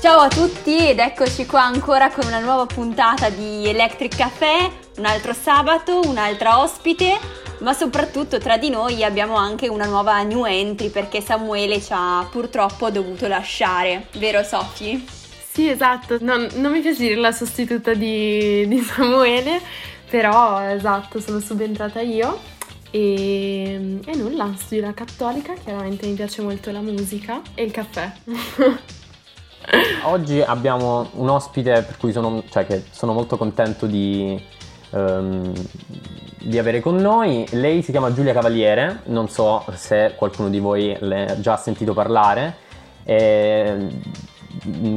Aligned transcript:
Ciao 0.00 0.18
a 0.18 0.28
tutti 0.28 0.88
ed 0.88 0.98
eccoci 0.98 1.46
qua 1.46 1.62
ancora 1.62 2.10
con 2.10 2.26
una 2.26 2.40
nuova 2.40 2.66
puntata 2.66 3.28
di 3.28 3.68
Electric 3.68 4.16
Café, 4.16 4.68
un 4.96 5.04
altro 5.04 5.32
sabato, 5.32 6.00
un'altra 6.00 6.58
ospite, 6.60 7.16
ma 7.60 7.72
soprattutto 7.72 8.38
tra 8.38 8.56
di 8.56 8.68
noi 8.68 9.04
abbiamo 9.04 9.36
anche 9.36 9.68
una 9.68 9.86
nuova 9.86 10.20
new 10.22 10.44
entry 10.44 10.88
perché 10.88 11.20
Samuele 11.20 11.80
ci 11.80 11.92
ha 11.92 12.26
purtroppo 12.28 12.90
dovuto 12.90 13.28
lasciare, 13.28 14.08
vero 14.14 14.42
Sofi? 14.42 15.06
Sì, 15.52 15.68
esatto, 15.68 16.18
non, 16.20 16.48
non 16.54 16.72
mi 16.72 16.80
piace 16.80 16.98
dire 16.98 17.14
la 17.14 17.30
sostituta 17.30 17.94
di, 17.94 18.66
di 18.66 18.80
Samuele, 18.80 19.60
però 20.10 20.60
esatto, 20.62 21.20
sono 21.20 21.38
subentrata 21.38 22.00
io 22.00 22.52
e, 22.92 24.00
e 24.04 24.16
nulla, 24.16 24.52
studio 24.54 24.84
la 24.84 24.92
cattolica, 24.92 25.54
chiaramente 25.54 26.06
mi 26.06 26.12
piace 26.12 26.42
molto 26.42 26.70
la 26.70 26.82
musica 26.82 27.40
e 27.54 27.64
il 27.64 27.72
caffè. 27.72 28.12
Oggi 30.04 30.42
abbiamo 30.42 31.08
un 31.14 31.30
ospite 31.30 31.82
per 31.82 31.96
cui 31.96 32.12
sono, 32.12 32.44
cioè, 32.50 32.82
sono 32.90 33.14
molto 33.14 33.38
contento 33.38 33.86
di, 33.86 34.38
um, 34.90 35.52
di, 36.38 36.58
avere 36.58 36.80
con 36.80 36.96
noi. 36.96 37.46
Lei 37.52 37.82
si 37.82 37.92
chiama 37.92 38.12
Giulia 38.12 38.34
Cavaliere, 38.34 39.00
non 39.06 39.28
so 39.28 39.64
se 39.74 40.12
qualcuno 40.16 40.50
di 40.50 40.58
voi 40.58 40.94
l'ha 41.00 41.40
già 41.40 41.56
sentito 41.56 41.94
parlare. 41.94 42.56
E, 43.04 43.88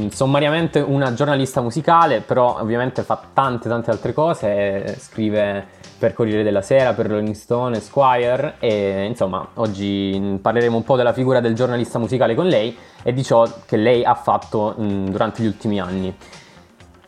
sommariamente 0.09 0.79
una 0.79 1.13
giornalista 1.13 1.61
musicale, 1.61 2.21
però 2.21 2.59
ovviamente 2.59 3.03
fa 3.03 3.21
tante 3.33 3.69
tante 3.69 3.91
altre 3.91 4.13
cose, 4.13 4.97
scrive 4.99 5.65
per 5.97 6.13
Corriere 6.13 6.43
della 6.43 6.61
Sera, 6.61 6.93
per 6.93 7.07
Rolling 7.07 7.33
Stone, 7.33 7.79
Squire 7.79 8.55
e 8.59 9.05
insomma 9.05 9.47
oggi 9.55 10.37
parleremo 10.41 10.75
un 10.75 10.83
po' 10.83 10.95
della 10.97 11.13
figura 11.13 11.39
del 11.39 11.55
giornalista 11.55 11.99
musicale 11.99 12.35
con 12.35 12.47
lei 12.47 12.75
e 13.01 13.13
di 13.13 13.23
ciò 13.23 13.49
che 13.65 13.77
lei 13.77 14.03
ha 14.03 14.15
fatto 14.15 14.75
mh, 14.77 15.09
durante 15.09 15.41
gli 15.41 15.47
ultimi 15.47 15.79
anni. 15.79 16.15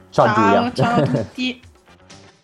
Ciao, 0.09 0.25
ciao 0.25 0.33
Giulia. 0.33 0.71
Ciao 0.73 1.01
a 1.01 1.01
tutti, 1.07 1.61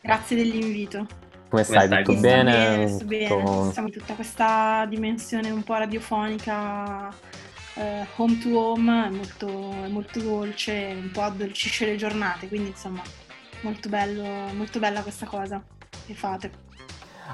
grazie 0.02 0.36
dell'invito. 0.36 1.06
Come 1.50 1.64
stai? 1.64 1.88
Come 1.88 2.04
Tutto 2.04 2.20
bene? 2.20 2.52
bene? 2.52 2.88
Sto 2.88 3.06
bene, 3.06 3.72
siamo 3.72 3.88
in 3.88 3.94
tutta 3.94 4.14
questa 4.16 4.86
dimensione 4.90 5.50
un 5.52 5.64
po' 5.64 5.76
radiofonica 5.76 7.12
eh, 7.76 8.06
home 8.16 8.38
to 8.40 8.58
home, 8.58 9.08
è 9.08 9.10
molto, 9.10 9.48
è 9.48 9.88
molto 9.88 10.20
dolce, 10.20 10.96
un 11.00 11.12
po' 11.12 11.22
addolcisce 11.22 11.86
le 11.86 11.96
giornate, 11.96 12.48
quindi 12.48 12.70
insomma 12.70 13.02
molto, 13.62 13.90
bello, 13.90 14.24
molto 14.54 14.80
bella 14.80 15.02
questa 15.02 15.26
cosa 15.26 15.62
che 16.06 16.14
fate. 16.14 16.72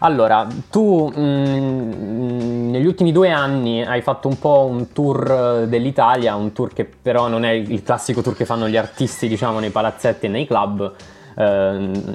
Allora, 0.02 0.48
tu 0.70 1.12
mh, 1.14 1.20
mm, 1.20 2.70
negli 2.70 2.86
ultimi 2.86 3.12
due 3.12 3.32
anni 3.32 3.84
hai 3.84 4.02
fatto 4.02 4.28
un 4.28 4.40
po' 4.40 4.66
un 4.70 4.94
tour 4.94 5.66
dell'Italia, 5.68 6.36
un 6.36 6.54
tour 6.54 6.72
che 6.74 6.86
però 6.86 7.28
non 7.28 7.44
è 7.44 7.52
il 7.52 7.84
classico 7.84 8.22
tour 8.22 8.36
che 8.36 8.46
fanno 8.46 8.70
gli 8.70 8.78
artisti, 8.78 9.28
diciamo, 9.28 9.60
nei 9.60 9.72
palazzetti 9.72 10.28
e 10.28 10.30
nei 10.30 10.48
club. 10.48 10.94
Eh, 11.36 11.44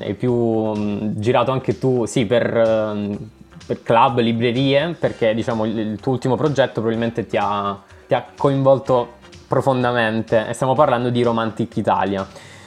hai 0.00 0.14
più 0.14 0.32
mh, 0.32 0.78
mm, 0.78 0.98
girato 1.16 1.50
anche 1.50 1.78
tu, 1.78 2.06
sì, 2.06 2.24
per, 2.24 2.46
uh, 2.46 3.28
per, 3.66 3.82
club, 3.82 4.20
librerie, 4.20 4.96
perché 4.98 5.34
diciamo 5.34 5.64
il 5.66 5.98
tuo 6.00 6.12
ultimo 6.12 6.36
progetto 6.36 6.80
probabilmente 6.80 7.26
ti 7.26 7.36
ha, 7.38 7.82
ti 8.06 8.14
ha 8.14 8.24
coinvolto 8.36 9.14
profondamente 9.46 10.48
e 10.48 10.52
stiamo 10.52 10.74
parlando 10.74 11.10
di 11.10 11.22
Romantic 11.22 11.76
Italia. 11.76 12.26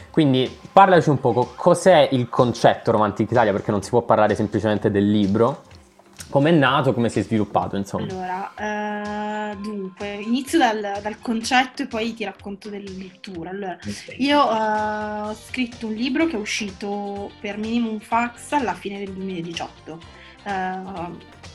Quindi 0.09 0.49
parlaci 0.71 1.09
un 1.09 1.19
poco, 1.19 1.53
cos'è 1.55 2.09
il 2.11 2.27
concetto 2.27 2.91
Romantic 2.91 3.29
Italia, 3.29 3.51
perché 3.51 3.69
non 3.69 3.83
si 3.83 3.89
può 3.89 4.01
parlare 4.01 4.33
semplicemente 4.33 4.89
del 4.89 5.09
libro, 5.11 5.61
come 6.29 6.49
è 6.49 6.53
nato, 6.53 6.93
come 6.93 7.09
si 7.09 7.19
è 7.19 7.21
sviluppato, 7.21 7.75
insomma. 7.75 8.07
Allora, 8.09 9.53
uh, 9.53 9.61
dunque, 9.61 10.13
inizio 10.15 10.57
dal, 10.57 10.99
dal, 11.01 11.19
concetto 11.19 11.83
e 11.83 11.87
poi 11.87 12.13
ti 12.15 12.23
racconto 12.23 12.69
della 12.69 12.89
lettura. 12.97 13.51
Allora, 13.51 13.77
io 14.17 14.39
uh, 14.39 15.27
ho 15.27 15.35
scritto 15.35 15.85
un 15.85 15.93
libro 15.93 16.25
che 16.25 16.35
è 16.35 16.39
uscito 16.39 17.29
per 17.39 17.57
Minimum 17.57 17.99
Fax 17.99 18.53
alla 18.53 18.73
fine 18.73 18.97
del 18.97 19.11
2018, 19.13 19.91
uh, 19.91 20.49
eh, 20.49 20.81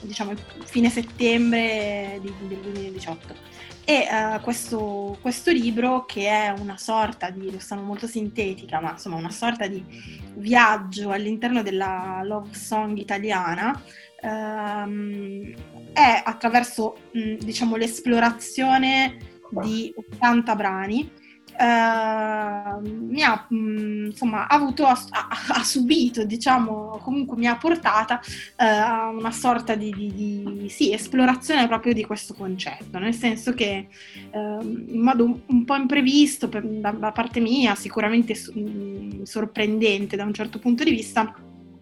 diciamo 0.03 0.35
fine 0.65 0.89
settembre 0.89 2.21
del 2.23 2.33
2018 2.59 3.51
e 3.85 4.07
uh, 4.09 4.41
questo, 4.41 5.19
questo, 5.21 5.51
libro, 5.51 6.05
che 6.05 6.29
è 6.29 6.55
una 6.57 6.77
sorta 6.77 7.31
di, 7.31 7.51
lo 7.51 7.59
sono 7.59 7.83
molto 7.83 8.07
sintetica, 8.07 8.81
ma 8.81 8.93
insomma 8.93 9.17
una 9.17 9.31
sorta 9.31 9.67
di 9.67 9.85
viaggio 10.35 11.11
all'interno 11.11 11.63
della 11.63 12.21
love 12.23 12.55
song 12.55 12.97
italiana, 12.97 13.83
um, 14.23 15.53
è 15.93 16.23
attraverso 16.25 16.97
mh, 17.13 17.35
diciamo, 17.45 17.77
l'esplorazione 17.77 19.19
di 19.51 19.93
80 19.97 20.55
brani 20.55 21.11
Uh, 21.59 22.81
mi 22.81 23.23
ha 23.23 23.47
mh, 23.49 24.07
insomma 24.07 24.49
avuto 24.49 24.85
ha, 24.87 24.99
ha, 25.49 25.63
subito 25.63 26.25
diciamo 26.25 26.99
comunque 27.03 27.37
mi 27.37 27.47
ha 27.47 27.57
portata 27.57 28.21
uh, 28.23 28.65
a 28.65 29.09
una 29.09 29.31
sorta 29.31 29.75
di, 29.75 29.93
di, 29.95 30.11
di 30.13 30.69
sì, 30.69 30.93
esplorazione 30.93 31.67
proprio 31.69 31.93
di 31.93 32.05
questo 32.05 32.35
concetto. 32.35 32.99
Nel 32.99 33.15
senso 33.15 33.53
che 33.53 33.89
uh, 34.33 34.63
in 34.63 35.01
modo 35.01 35.41
un, 35.47 35.65
po' 35.65 35.77
imprevisto 35.77 36.49
per, 36.49 36.65
da, 36.65 36.91
da, 36.91 37.13
parte 37.13 37.41
mia 37.41 37.75
sicuramente 37.75 38.35
mh, 38.35 39.23
sorprendente 39.23 40.17
da 40.17 40.25
un 40.25 40.35
certo 40.35 40.59
punto 40.59 40.85
di 40.85 40.91
vista 40.91 41.35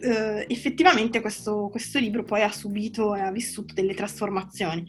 effettivamente 0.02 1.20
questo, 1.20 1.68
questo 1.70 1.98
libro 1.98 2.24
poi 2.24 2.40
ha 2.40 2.50
subito 2.50 3.14
e 3.14 3.20
ha 3.20 3.30
vissuto 3.30 3.74
delle 3.74 3.92
trasformazioni. 3.92 4.86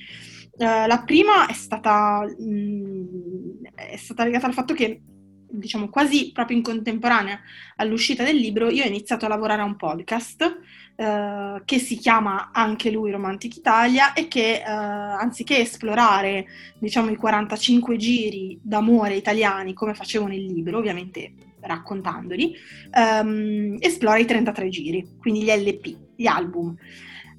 Uh, 0.62 0.86
la 0.86 1.02
prima 1.04 1.48
è 1.48 1.54
stata, 1.54 2.24
mh, 2.24 2.44
mm, 2.44 3.51
è 3.90 3.98
stata 3.98 4.24
legata 4.24 4.48
al 4.48 4.54
fatto 4.54 4.74
che, 4.74 5.02
diciamo, 5.50 5.90
quasi 5.90 6.32
proprio 6.32 6.58
in 6.58 6.64
contemporanea 6.64 7.40
all'uscita 7.78 8.24
del 8.24 8.38
libro, 8.38 8.70
io 8.70 8.84
ho 8.84 8.88
iniziato 8.88 9.26
a 9.26 9.30
lavorare 9.30 9.62
a 9.62 9.66
un 9.66 9.76
podcast 9.76 10.60
uh, 10.96 11.62
che 11.66 11.80
si 11.80 11.98
chiama 11.98 12.52
anche 12.52 12.92
lui 12.92 13.12
Romantic 13.12 13.56
Italia 13.58 14.14
e 14.14 14.28
che, 14.28 14.62
uh, 14.66 14.70
anziché 14.70 15.60
esplorare, 15.60 16.46
diciamo, 16.80 17.10
i 17.10 17.16
45 17.16 17.98
giri 17.98 18.60
d'amore 18.62 19.16
italiani 19.16 19.74
come 19.74 19.94
facevo 19.94 20.28
nel 20.28 20.46
libro, 20.46 20.78
ovviamente 20.78 21.34
raccontandoli, 21.62 22.56
um, 22.94 23.78
esplora 23.80 24.18
i 24.18 24.26
33 24.26 24.70
giri, 24.70 25.08
quindi 25.20 25.44
gli 25.44 25.52
LP, 25.52 25.98
gli 26.16 26.26
album. 26.26 26.76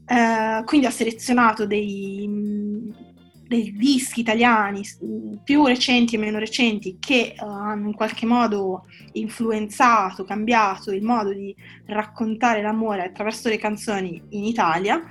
Uh, 0.05 0.65
quindi 0.65 0.87
ho 0.87 0.91
selezionato 0.91 1.67
dei, 1.67 2.29
dei, 3.53 3.73
dischi 3.77 4.21
italiani 4.21 4.83
più 5.45 5.67
recenti 5.67 6.15
e 6.15 6.19
meno 6.19 6.39
recenti 6.39 6.97
che 6.99 7.35
uh, 7.39 7.45
hanno 7.45 7.89
in 7.89 7.95
qualche 7.95 8.27
modo 8.27 8.87
influenzato, 9.13 10.25
cambiato 10.25 10.91
il 10.91 11.03
modo 11.03 11.33
di 11.33 11.55
raccontare 11.87 12.63
l'amore 12.63 13.05
attraverso 13.05 13.49
le 13.49 13.59
canzoni 13.59 14.23
in 14.31 14.45
Italia 14.45 15.07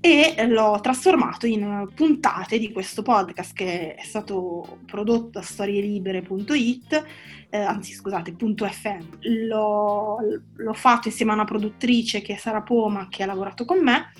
e 0.00 0.34
l'ho 0.46 0.78
trasformato 0.82 1.46
in 1.46 1.88
puntate 1.94 2.58
di 2.58 2.70
questo 2.72 3.00
podcast 3.00 3.54
che 3.54 3.94
è 3.94 4.04
stato 4.04 4.80
prodotto 4.84 5.38
da 5.38 5.40
storielibere.it, 5.40 7.04
eh, 7.48 7.58
anzi 7.58 7.94
scusate, 7.94 8.34
.fm. 8.36 9.18
L'ho, 9.48 10.18
l'ho 10.56 10.72
fatto 10.74 11.08
insieme 11.08 11.30
a 11.32 11.36
una 11.36 11.44
produttrice 11.44 12.20
che 12.20 12.34
è 12.34 12.36
Sara 12.36 12.60
Poma 12.60 13.08
che 13.08 13.22
ha 13.22 13.26
lavorato 13.26 13.64
con 13.64 13.82
me 13.82 14.12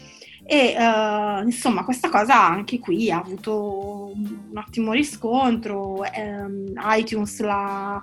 e 0.46 0.74
uh, 0.76 1.42
insomma 1.42 1.84
questa 1.84 2.10
cosa 2.10 2.38
anche 2.38 2.78
qui 2.78 3.10
ha 3.10 3.18
avuto 3.18 4.12
un 4.14 4.56
ottimo 4.56 4.92
riscontro, 4.92 6.00
um, 6.00 6.72
iTunes 6.96 7.40
l'ha 7.40 8.02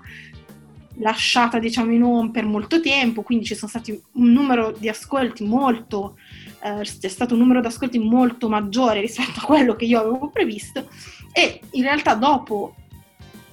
lasciata 0.96 1.60
diciamo 1.60 1.92
in 1.92 2.04
home 2.04 2.32
per 2.32 2.46
molto 2.46 2.82
tempo, 2.82 3.22
quindi 3.22 3.46
ci 3.46 3.54
sono 3.54 3.70
stati 3.70 3.92
un 3.92 4.32
numero 4.32 4.74
di 4.76 4.90
ascolti 4.90 5.44
molto, 5.44 6.18
uh, 6.64 6.82
c'è 6.82 7.08
stato 7.08 7.36
un 7.36 7.42
numero 7.42 7.62
di 7.62 7.68
ascolti 7.68 8.00
molto 8.00 8.50
maggiore 8.50 9.02
rispetto 9.02 9.40
a 9.40 9.46
quello 9.46 9.76
che 9.76 9.86
io 9.86 10.00
avevo 10.00 10.30
previsto. 10.30 10.90
E 11.32 11.62
in 11.72 11.84
realtà 11.84 12.16
dopo 12.16 12.76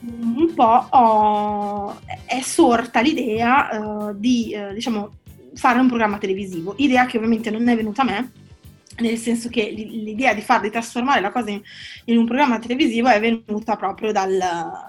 un 0.01 0.55
po' 0.55 0.87
ho, 0.91 2.01
è 2.25 2.41
sorta 2.41 3.01
l'idea 3.01 3.69
uh, 3.79 4.15
di 4.17 4.57
diciamo 4.73 5.11
fare 5.55 5.79
un 5.79 5.89
programma 5.89 6.19
televisivo, 6.19 6.75
idea 6.79 7.05
che 7.05 7.17
ovviamente 7.19 7.51
non 7.51 7.69
è 7.69 7.77
venuta 7.77 8.03
a 8.03 8.05
me, 8.05 8.33
nel 8.99 9.17
senso 9.17 9.49
che 9.49 9.71
l'idea 9.71 10.35
di 10.35 10.41
far 10.41 10.61
di 10.61 10.71
trasformare 10.71 11.21
la 11.21 11.31
cosa 11.31 11.51
in, 11.51 11.63
in, 12.07 12.17
un 12.17 12.27
programma 12.27 12.59
televisivo 12.59 13.09
è 13.09 13.21
venuta 13.21 13.77
proprio 13.77 14.13
dal, 14.13 14.37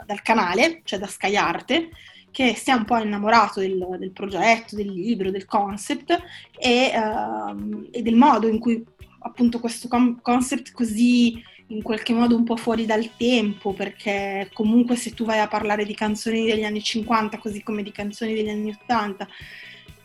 dal, 0.06 0.22
canale, 0.22 0.82
cioè 0.84 1.00
da 1.00 1.08
Sky 1.08 1.36
Arte, 1.36 1.90
che 2.32 2.56
si 2.56 2.70
è 2.70 2.74
un 2.74 2.86
po' 2.86 2.98
innamorato 2.98 3.60
del, 3.60 3.98
del 4.00 4.12
progetto, 4.12 4.76
del 4.76 4.92
libro, 4.92 5.32
del 5.32 5.46
concept 5.46 6.18
e, 6.58 6.92
uh, 6.96 7.88
e, 7.92 8.02
del 8.02 8.16
modo 8.16 8.48
in 8.48 8.60
cui 8.60 8.84
appunto 9.22 9.60
questo 9.60 9.88
concept 10.22 10.72
così 10.72 11.44
in 11.72 11.84
qualche 11.84 12.14
modo 12.14 12.36
un 12.36 12.44
po' 12.44 12.56
fuori 12.56 12.86
dal 12.86 13.16
tempo, 13.16 13.74
perché 13.74 14.50
comunque 14.54 14.96
se 14.96 15.14
tu 15.14 15.24
vai 15.24 15.40
a 15.40 15.48
parlare 15.48 15.86
di 15.86 15.94
canzoni 15.94 16.46
degli 16.46 16.64
anni 16.64 16.82
50 16.82 17.38
così 17.38 17.62
come 17.62 17.84
di 17.84 17.92
canzoni 17.92 18.34
degli 18.34 18.50
anni 18.50 18.76
80, 18.82 19.28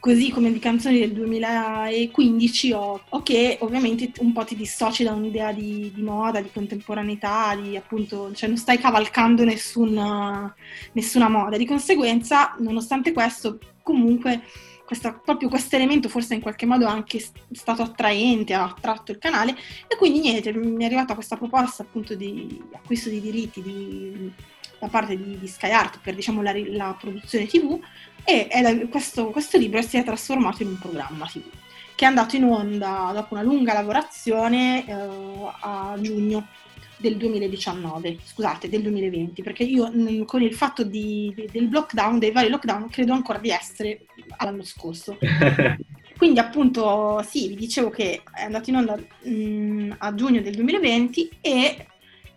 così 0.04 0.30
come 0.30 0.52
di 0.52 0.58
canzoni 0.58 0.98
del 0.98 1.14
2015 1.14 2.72
o, 2.72 3.04
o 3.08 3.22
che 3.22 3.56
ovviamente 3.62 4.12
un 4.18 4.34
po' 4.34 4.44
ti 4.44 4.54
dissoci 4.54 5.02
da 5.02 5.12
un'idea 5.12 5.50
di, 5.50 5.90
di, 5.94 6.02
moda, 6.02 6.42
di 6.42 6.50
contemporaneità, 6.52 7.56
di 7.56 7.74
appunto, 7.74 8.30
cioè 8.34 8.50
non 8.50 8.58
stai 8.58 8.76
cavalcando 8.76 9.44
nessuna, 9.44 10.54
nessuna 10.92 11.30
moda. 11.30 11.56
Di 11.56 11.64
conseguenza, 11.64 12.54
nonostante 12.58 13.12
questo, 13.12 13.58
comunque 13.82 14.42
questa, 14.84 15.14
proprio 15.14 15.48
questo 15.48 15.76
elemento 15.76 16.10
forse 16.10 16.34
in 16.34 16.42
qualche 16.42 16.66
modo 16.66 16.86
anche 16.86 17.24
stato 17.52 17.80
attraente, 17.80 18.52
ha 18.52 18.64
attratto 18.64 19.10
il 19.10 19.16
canale 19.16 19.52
e 19.88 19.96
quindi 19.96 20.20
niente, 20.20 20.52
mi 20.52 20.82
è 20.82 20.84
arrivata 20.84 21.14
questa 21.14 21.38
proposta 21.38 21.82
appunto 21.82 22.14
di 22.14 22.62
acquisto 22.74 23.08
di 23.08 23.22
diritti 23.22 23.62
di, 23.62 24.30
da 24.78 24.88
parte 24.88 25.16
di, 25.16 25.38
di 25.38 25.48
Sky 25.48 25.70
Art 25.70 26.00
per 26.02 26.14
diciamo 26.14 26.42
la, 26.42 26.52
la 26.54 26.94
produzione 27.00 27.46
tv 27.46 27.80
e 28.24 28.88
questo, 28.90 29.26
questo 29.30 29.58
libro 29.58 29.82
si 29.82 29.96
è 29.96 30.04
trasformato 30.04 30.62
in 30.62 30.68
un 30.68 30.78
programma 30.78 31.26
tv 31.26 31.42
che 31.94 32.04
è 32.04 32.08
andato 32.08 32.36
in 32.36 32.44
onda 32.44 33.12
dopo 33.14 33.34
una 33.34 33.42
lunga 33.42 33.72
lavorazione 33.72 34.84
eh, 34.86 34.92
a 35.60 35.96
giugno 36.00 36.46
del 36.96 37.16
2019, 37.16 38.18
scusate, 38.24 38.68
del 38.68 38.82
2020, 38.82 39.42
perché 39.42 39.62
io 39.62 39.90
mh, 39.90 40.24
con 40.24 40.42
il 40.42 40.54
fatto 40.54 40.84
di, 40.84 41.32
di, 41.34 41.48
del 41.52 41.68
lockdown, 41.70 42.18
dei 42.18 42.32
vari 42.32 42.48
lockdown, 42.48 42.88
credo 42.88 43.12
ancora 43.12 43.38
di 43.38 43.50
essere 43.50 44.06
all'anno 44.38 44.64
scorso. 44.64 45.18
Quindi 46.16 46.38
appunto 46.38 47.22
sì, 47.26 47.48
vi 47.48 47.56
dicevo 47.56 47.90
che 47.90 48.22
è 48.32 48.44
andato 48.44 48.70
in 48.70 48.76
onda 48.76 48.96
mh, 48.96 49.96
a 49.98 50.14
giugno 50.14 50.40
del 50.40 50.54
2020 50.54 51.30
e 51.40 51.86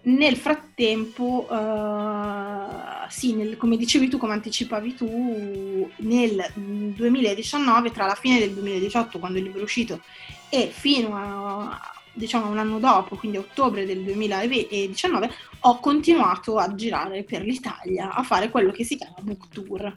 nel 0.03 0.37
frattempo, 0.37 1.47
uh, 1.49 3.09
sì, 3.09 3.33
nel, 3.35 3.57
come 3.57 3.77
dicevi 3.77 4.07
tu, 4.07 4.17
come 4.17 4.33
anticipavi 4.33 4.95
tu, 4.95 5.89
nel 5.97 6.51
2019, 6.55 7.91
tra 7.91 8.05
la 8.05 8.15
fine 8.15 8.39
del 8.39 8.53
2018, 8.53 9.19
quando 9.19 9.37
il 9.37 9.45
libro 9.45 9.59
è 9.59 9.63
uscito, 9.63 10.01
e 10.49 10.69
fino 10.71 11.15
a, 11.15 11.79
diciamo 12.13 12.49
un 12.49 12.57
anno 12.57 12.79
dopo, 12.79 13.15
quindi 13.15 13.37
ottobre 13.37 13.85
del 13.85 14.01
2019, 14.03 15.29
ho 15.61 15.79
continuato 15.79 16.57
a 16.57 16.73
girare 16.73 17.23
per 17.23 17.43
l'Italia 17.43 18.13
a 18.13 18.23
fare 18.23 18.49
quello 18.49 18.71
che 18.71 18.83
si 18.83 18.95
chiama 18.95 19.17
book 19.21 19.49
tour, 19.49 19.95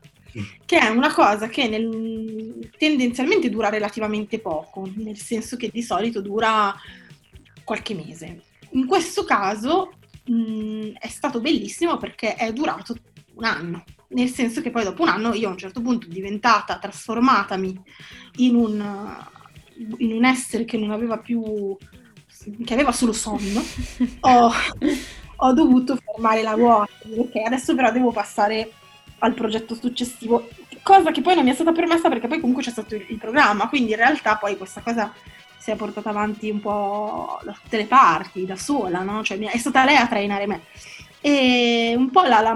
che 0.65 0.79
è 0.79 0.89
una 0.89 1.13
cosa 1.13 1.49
che 1.49 1.69
nel, 1.69 2.69
tendenzialmente 2.77 3.49
dura 3.49 3.69
relativamente 3.69 4.39
poco, 4.39 4.89
nel 4.97 5.19
senso 5.19 5.57
che 5.57 5.71
di 5.73 5.83
solito 5.83 6.21
dura 6.21 6.75
qualche 7.65 7.95
mese. 7.95 8.43
In 8.71 8.87
questo 8.87 9.25
caso 9.25 9.93
mh, 10.25 10.93
è 10.99 11.09
stato 11.09 11.41
bellissimo 11.41 11.97
perché 11.97 12.35
è 12.35 12.53
durato 12.53 12.97
un 13.35 13.45
anno, 13.45 13.85
nel 14.09 14.29
senso 14.29 14.61
che 14.61 14.71
poi 14.71 14.85
dopo 14.85 15.03
un 15.03 15.09
anno 15.09 15.35
io 15.35 15.49
a 15.49 15.53
un 15.53 15.59
certo 15.59 15.81
punto 15.81 16.07
diventata, 16.09 16.79
trasformatami 16.79 17.81
in 18.37 18.55
un, 18.55 19.17
in 19.99 20.13
un 20.13 20.25
essere 20.25 20.65
che 20.65 20.79
non 20.79 20.91
aveva 20.91 21.19
più 21.19 21.77
che 22.65 22.73
aveva 22.73 22.93
solo 22.93 23.13
sonno, 23.13 23.63
ho, 24.21 24.51
ho, 25.37 25.53
dovuto 25.53 25.99
fermare 26.03 26.43
la 26.43 26.53
ruota. 26.53 26.93
Ok, 27.17 27.37
adesso 27.45 27.75
però 27.75 27.93
devo 27.93 28.13
passare 28.13 28.73
al 29.19 29.35
progetto 29.35 29.75
successivo, 29.75 30.49
cosa 30.83 31.11
che 31.11 31.21
poi 31.21 31.35
non 31.35 31.45
mi 31.45 31.51
è 31.51 31.55
stata 31.55 31.73
permessa 31.73 32.09
perché 32.09 32.29
poi 32.29 32.41
comunque 32.41 32.63
c'è 32.63 32.71
stato 32.71 32.95
il, 32.95 33.05
il 33.09 33.19
programma, 33.19 33.69
quindi 33.69 33.91
in 33.91 33.99
realtà 33.99 34.37
poi 34.37 34.57
questa 34.57 34.81
cosa 34.81 35.13
si 35.61 35.71
è 35.71 35.77
portata 35.77 36.09
avanti 36.09 36.49
un 36.49 36.61
po' 36.61 37.39
da 37.45 37.53
tutte 37.53 37.77
le 37.77 37.85
parti, 37.85 38.47
da 38.47 38.57
sola, 38.57 39.03
no? 39.03 39.23
Cioè 39.23 39.39
è 39.39 39.59
stata 39.59 39.85
lei 39.85 39.97
a 39.97 40.09
trainare 40.09 40.47
me. 40.47 40.63
E 41.21 41.93
un 41.95 42.11
po' 42.11 42.23
la, 42.23 42.41
la, 42.41 42.55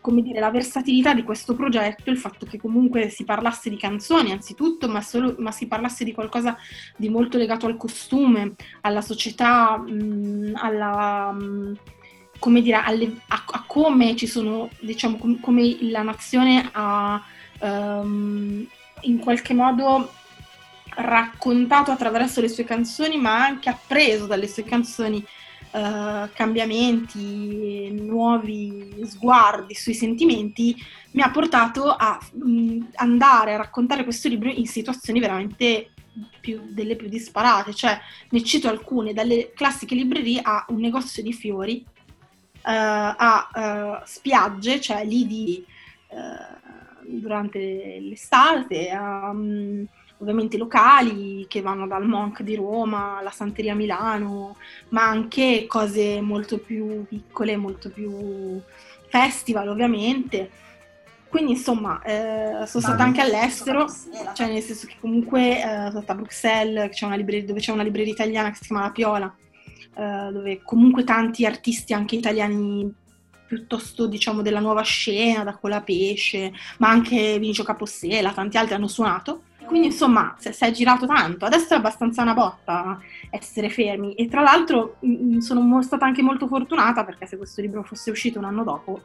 come 0.00 0.22
dire, 0.22 0.40
la 0.40 0.50
versatilità 0.50 1.14
di 1.14 1.22
questo 1.22 1.54
progetto, 1.54 2.10
il 2.10 2.18
fatto 2.18 2.44
che 2.44 2.58
comunque 2.58 3.08
si 3.08 3.22
parlasse 3.22 3.70
di 3.70 3.76
canzoni 3.76 4.32
anzitutto, 4.32 4.88
ma, 4.88 5.00
solo, 5.00 5.36
ma 5.38 5.52
si 5.52 5.68
parlasse 5.68 6.02
di 6.02 6.12
qualcosa 6.12 6.56
di 6.96 7.08
molto 7.08 7.38
legato 7.38 7.66
al 7.66 7.76
costume, 7.76 8.54
alla 8.80 9.00
società, 9.00 9.76
mh, 9.76 10.54
alla, 10.56 11.30
mh, 11.30 11.76
come 12.40 12.62
dire, 12.62 12.82
alle, 12.82 13.20
a, 13.28 13.44
a, 13.46 13.64
come 13.64 14.16
ci 14.16 14.26
sono, 14.26 14.70
diciamo, 14.80 15.18
com, 15.18 15.38
come 15.38 15.76
la 15.82 16.02
nazione 16.02 16.68
ha 16.72 17.22
um, 17.60 18.66
in 19.02 19.18
qualche 19.18 19.54
modo 19.54 20.10
raccontato 20.98 21.90
attraverso 21.92 22.40
le 22.40 22.48
sue 22.48 22.64
canzoni, 22.64 23.18
ma 23.18 23.44
anche 23.44 23.68
appreso 23.68 24.26
dalle 24.26 24.48
sue 24.48 24.64
canzoni 24.64 25.24
uh, 25.72 26.28
cambiamenti, 26.32 27.90
nuovi 27.92 28.96
sguardi 29.04 29.74
sui 29.74 29.94
sentimenti, 29.94 30.74
mi 31.12 31.22
ha 31.22 31.30
portato 31.30 31.90
a 31.90 32.18
mh, 32.32 32.50
mm, 32.50 32.80
andare 32.96 33.54
a 33.54 33.58
raccontare 33.58 34.02
questo 34.02 34.28
libro 34.28 34.50
in 34.50 34.66
situazioni 34.66 35.20
veramente 35.20 35.90
più, 36.40 36.62
delle 36.68 36.96
più 36.96 37.08
disparate. 37.08 37.72
Cioè, 37.74 37.96
ne 38.30 38.42
cito 38.42 38.68
alcune, 38.68 39.12
dalle 39.12 39.52
classiche 39.54 39.94
librerie 39.94 40.40
a 40.42 40.64
un 40.70 40.80
negozio 40.80 41.22
di 41.22 41.32
fiori, 41.32 41.84
uh, 41.86 42.60
a 42.64 43.48
uh, 43.54 44.04
spiagge, 44.04 44.80
cioè 44.80 45.04
lì 45.04 45.26
di, 45.26 45.64
durante 47.06 47.98
l'estate, 48.00 48.90
a... 48.90 49.30
Um, 49.30 49.86
ovviamente 50.18 50.56
locali 50.56 51.46
che 51.48 51.60
vanno 51.62 51.86
dal 51.86 52.06
Monk 52.06 52.42
di 52.42 52.56
Roma 52.56 53.18
alla 53.18 53.30
Santeria 53.30 53.74
Milano, 53.74 54.56
ma 54.90 55.08
anche 55.08 55.66
cose 55.66 56.20
molto 56.20 56.58
più 56.58 57.04
piccole, 57.06 57.56
molto 57.56 57.90
più 57.90 58.60
festival 59.08 59.68
ovviamente. 59.68 60.50
Quindi 61.28 61.52
insomma 61.52 62.00
eh, 62.02 62.66
sono 62.66 62.82
stata 62.82 63.02
anche 63.02 63.20
all'estero, 63.20 63.86
cioè 64.32 64.50
nel 64.50 64.62
senso 64.62 64.86
che 64.86 64.96
comunque 64.98 65.58
eh, 65.58 65.62
sono 65.62 65.90
stata 65.90 66.12
a 66.12 66.16
Bruxelles 66.16 66.90
c'è 66.90 67.16
libreria, 67.16 67.46
dove 67.46 67.60
c'è 67.60 67.72
una 67.72 67.82
libreria 67.82 68.12
italiana 68.12 68.48
che 68.50 68.56
si 68.56 68.64
chiama 68.64 68.84
La 68.84 68.90
Piola, 68.90 69.36
eh, 69.94 70.32
dove 70.32 70.62
comunque 70.62 71.04
tanti 71.04 71.44
artisti 71.44 71.92
anche 71.92 72.16
italiani 72.16 72.90
piuttosto 73.46 74.06
diciamo 74.06 74.40
della 74.40 74.60
nuova 74.60 74.82
scena, 74.82 75.44
da 75.44 75.56
Cola 75.56 75.82
Pesce, 75.82 76.52
ma 76.78 76.88
anche 76.88 77.38
Vinicio 77.38 77.62
Capossela, 77.62 78.32
tanti 78.32 78.56
altri 78.56 78.74
hanno 78.74 78.88
suonato. 78.88 79.42
Quindi 79.68 79.88
insomma 79.88 80.34
si 80.38 80.48
è 80.48 80.70
girato 80.70 81.06
tanto, 81.06 81.44
adesso 81.44 81.74
è 81.74 81.76
abbastanza 81.76 82.22
una 82.22 82.34
botta 82.34 82.98
essere 83.30 83.68
fermi 83.68 84.14
e 84.14 84.26
tra 84.26 84.40
l'altro 84.40 84.96
mh, 85.00 85.38
sono 85.38 85.82
stata 85.82 86.06
anche 86.06 86.22
molto 86.22 86.48
fortunata 86.48 87.04
perché 87.04 87.26
se 87.26 87.36
questo 87.36 87.60
libro 87.60 87.82
fosse 87.82 88.10
uscito 88.10 88.38
un 88.38 88.46
anno 88.46 88.64
dopo 88.64 89.00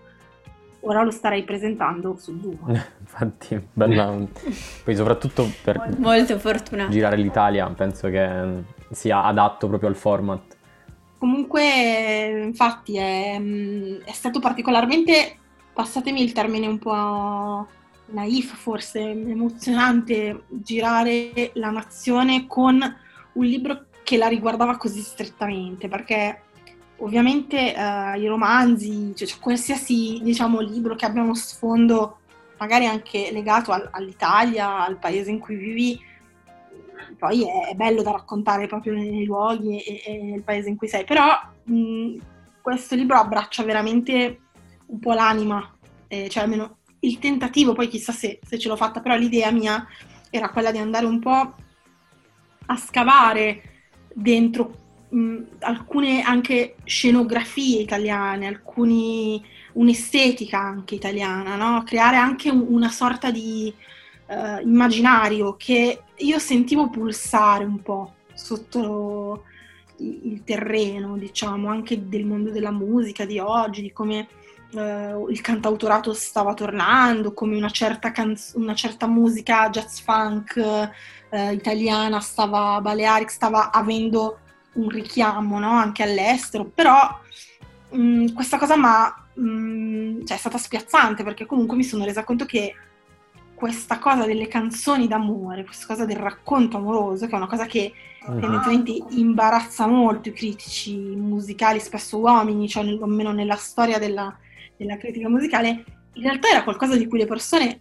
ora 0.85 1.03
lo 1.03 1.11
starei 1.11 1.43
presentando 1.43 2.15
su 2.17 2.39
Zoom. 2.41 2.83
Infatti, 2.99 3.61
bella. 3.73 4.17
Poi 4.83 4.95
soprattutto 4.95 5.49
per 5.63 5.95
molto 5.97 6.39
fortunata. 6.39 6.89
girare 6.89 7.17
l'Italia, 7.17 7.67
penso 7.69 8.09
che 8.09 8.63
sia 8.91 9.23
adatto 9.23 9.67
proprio 9.67 9.89
al 9.89 9.95
format. 9.95 10.55
Comunque, 11.17 12.43
infatti, 12.45 12.97
è, 12.97 13.41
è 14.03 14.11
stato 14.11 14.39
particolarmente, 14.39 15.37
passatemi 15.71 16.21
il 16.21 16.33
termine 16.33 16.67
un 16.67 16.79
po' 16.79 17.67
naif, 18.07 18.55
forse 18.55 18.99
emozionante 18.99 20.43
girare 20.49 21.51
la 21.53 21.69
nazione 21.69 22.47
con 22.47 22.81
un 23.33 23.45
libro 23.45 23.85
che 24.03 24.17
la 24.17 24.27
riguardava 24.27 24.77
così 24.77 25.01
strettamente, 25.01 25.87
perché 25.87 26.41
ovviamente 26.97 27.73
eh, 27.73 28.19
i 28.19 28.27
romanzi, 28.27 29.13
cioè, 29.15 29.27
cioè, 29.27 29.39
qualsiasi 29.39 30.19
diciamo, 30.21 30.59
libro 30.59 30.95
che 30.95 31.05
abbia 31.05 31.21
uno 31.21 31.35
sfondo 31.35 32.19
magari 32.57 32.85
anche 32.85 33.29
legato 33.31 33.71
al, 33.71 33.89
all'Italia, 33.91 34.85
al 34.85 34.97
paese 34.97 35.31
in 35.31 35.39
cui 35.39 35.55
vivi, 35.55 35.99
poi 37.17 37.47
è, 37.47 37.69
è, 37.69 37.73
bello 37.75 38.01
da 38.01 38.11
raccontare 38.11 38.67
proprio 38.67 38.93
nei, 38.93 39.09
nei 39.09 39.25
luoghi 39.25 39.79
e, 39.79 40.01
e, 40.05 40.21
nel 40.21 40.43
paese 40.43 40.69
in 40.69 40.77
cui 40.77 40.87
sei, 40.87 41.03
però 41.03 41.27
mh, 41.63 42.17
questo 42.61 42.95
libro 42.95 43.17
abbraccia 43.17 43.63
veramente 43.63 44.39
un 44.87 44.99
po' 44.99 45.13
l'anima, 45.13 45.75
eh, 46.07 46.29
cioè 46.29 46.43
almeno 46.43 46.77
il 47.03 47.19
tentativo, 47.19 47.73
poi 47.73 47.87
chissà 47.87 48.11
se, 48.11 48.39
se 48.45 48.57
ce 48.57 48.67
l'ho 48.67 48.75
fatta, 48.75 49.01
però 49.01 49.15
l'idea 49.15 49.51
mia 49.51 49.85
era 50.29 50.49
quella 50.49 50.71
di 50.71 50.77
andare 50.77 51.05
un 51.05 51.19
po' 51.19 51.55
a 52.65 52.75
scavare 52.77 53.61
dentro 54.13 54.75
mh, 55.09 55.37
alcune 55.59 56.21
anche 56.21 56.75
scenografie 56.83 57.81
italiane, 57.81 58.47
alcuni, 58.47 59.43
un'estetica 59.73 60.59
anche 60.59 60.95
italiana, 60.95 61.55
no? 61.55 61.83
creare 61.83 62.17
anche 62.17 62.49
un, 62.49 62.65
una 62.67 62.89
sorta 62.89 63.31
di 63.31 63.73
uh, 64.27 64.61
immaginario 64.65 65.55
che 65.57 66.03
io 66.15 66.39
sentivo 66.39 66.89
pulsare 66.89 67.63
un 67.63 67.81
po' 67.81 68.15
sotto 68.33 69.45
il 69.97 70.43
terreno, 70.43 71.17
diciamo, 71.17 71.69
anche 71.69 72.07
del 72.07 72.25
mondo 72.25 72.49
della 72.49 72.71
musica 72.71 73.25
di 73.25 73.39
oggi, 73.39 73.81
di 73.81 73.91
come 73.91 74.27
uh, 74.73 75.29
il 75.29 75.41
cantautorato 75.41 76.13
stava 76.13 76.53
tornando, 76.53 77.33
come 77.33 77.55
una 77.55 77.69
certa, 77.69 78.11
canz- 78.11 78.53
una 78.55 78.75
certa 78.75 79.07
musica 79.07 79.69
jazz 79.69 79.99
funk 79.99 80.55
uh, 80.55 81.51
italiana 81.51 82.19
stava, 82.19 82.79
Balearic 82.81 83.31
stava 83.31 83.71
avendo 83.71 84.39
un 84.73 84.89
richiamo 84.89 85.59
no? 85.59 85.71
anche 85.71 86.03
all'estero, 86.03 86.65
però 86.65 87.19
mh, 87.89 87.97
mm, 87.97 88.27
questa 88.33 88.57
cosa 88.57 88.75
ma, 88.75 89.13
mh, 89.33 89.43
mm, 89.43 90.25
cioè, 90.25 90.37
è 90.37 90.39
stata 90.39 90.57
spiazzante 90.57 91.23
perché 91.23 91.45
comunque 91.45 91.77
mi 91.77 91.83
sono 91.83 92.05
resa 92.05 92.23
conto 92.23 92.45
che 92.45 92.75
questa 93.53 93.99
cosa 93.99 94.25
delle 94.25 94.47
canzoni 94.47 95.07
d'amore, 95.07 95.63
questa 95.63 95.87
cosa 95.87 96.05
del 96.05 96.17
racconto 96.17 96.77
amoroso, 96.77 97.27
che 97.27 97.33
è 97.33 97.37
una 97.37 97.47
cosa 97.47 97.65
che 97.65 97.93
Mhm. 98.27 98.39
tendenzialmente 98.39 99.03
imbarazza 99.15 99.87
molto 99.87 100.29
i 100.29 100.33
critici 100.33 100.95
musicali, 100.95 101.79
spesso 101.79 102.17
uomini, 102.17 102.69
cioè 102.69 102.83
almeno 102.83 103.31
nella 103.31 103.55
storia 103.55 103.99
della, 103.99 104.35
della 104.83 104.97
critica 104.97 105.29
musicale, 105.29 105.83
in 106.13 106.23
realtà 106.23 106.49
era 106.49 106.63
qualcosa 106.63 106.95
di 106.95 107.07
cui 107.07 107.17
le 107.17 107.25
persone, 107.25 107.79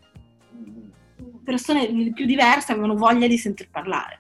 persone 1.45 2.13
più 2.15 2.25
diverse 2.25 2.73
avevano 2.73 2.97
voglia 2.97 3.27
di 3.27 3.37
sentir 3.37 3.69
parlare. 3.69 4.19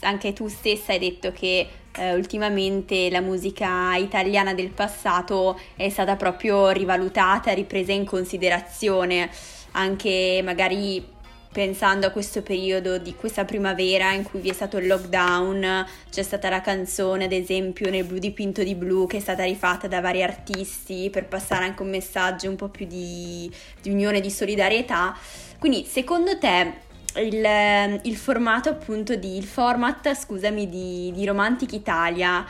Anche 0.00 0.32
tu 0.32 0.48
stessa 0.48 0.92
hai 0.92 0.98
detto 0.98 1.32
che 1.32 1.68
eh, 1.92 2.14
ultimamente 2.14 3.10
la 3.10 3.20
musica 3.20 3.94
italiana 3.96 4.54
del 4.54 4.70
passato 4.70 5.58
è 5.76 5.90
stata 5.90 6.16
proprio 6.16 6.70
rivalutata, 6.70 7.52
ripresa 7.52 7.92
in 7.92 8.06
considerazione, 8.06 9.30
anche 9.72 10.40
magari 10.42 11.04
pensando 11.52 12.06
a 12.06 12.10
questo 12.10 12.42
periodo 12.42 12.98
di 12.98 13.14
questa 13.14 13.44
primavera 13.44 14.12
in 14.12 14.22
cui 14.22 14.40
vi 14.40 14.50
è 14.50 14.52
stato 14.52 14.76
il 14.76 14.86
lockdown, 14.86 15.86
c'è 16.10 16.22
stata 16.22 16.48
la 16.48 16.60
canzone 16.60 17.24
ad 17.24 17.32
esempio 17.32 17.90
nel 17.90 18.04
blu 18.04 18.18
dipinto 18.18 18.62
di 18.62 18.74
blu 18.74 19.06
che 19.06 19.16
è 19.16 19.20
stata 19.20 19.44
rifatta 19.44 19.88
da 19.88 20.00
vari 20.00 20.22
artisti 20.22 21.08
per 21.10 21.26
passare 21.26 21.64
anche 21.64 21.82
un 21.82 21.90
messaggio 21.90 22.48
un 22.48 22.56
po' 22.56 22.68
più 22.68 22.86
di, 22.86 23.50
di 23.80 23.90
unione, 23.90 24.20
di 24.20 24.30
solidarietà. 24.30 25.16
Quindi 25.58 25.84
secondo 25.84 26.38
te 26.38 26.84
il, 27.16 28.00
il 28.02 28.16
formato 28.16 28.68
appunto 28.68 29.14
di, 29.14 29.36
il 29.36 29.44
format, 29.44 30.14
scusami, 30.14 30.68
di, 30.68 31.10
di 31.14 31.24
Romantic 31.24 31.72
Italia 31.72 32.44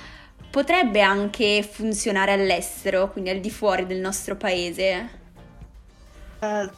potrebbe 0.50 1.02
anche 1.02 1.66
funzionare 1.68 2.32
all'estero, 2.32 3.10
quindi 3.10 3.30
al 3.30 3.40
di 3.40 3.50
fuori 3.50 3.86
del 3.86 3.98
nostro 3.98 4.36
paese? 4.36 5.08
Eh, 6.40 6.70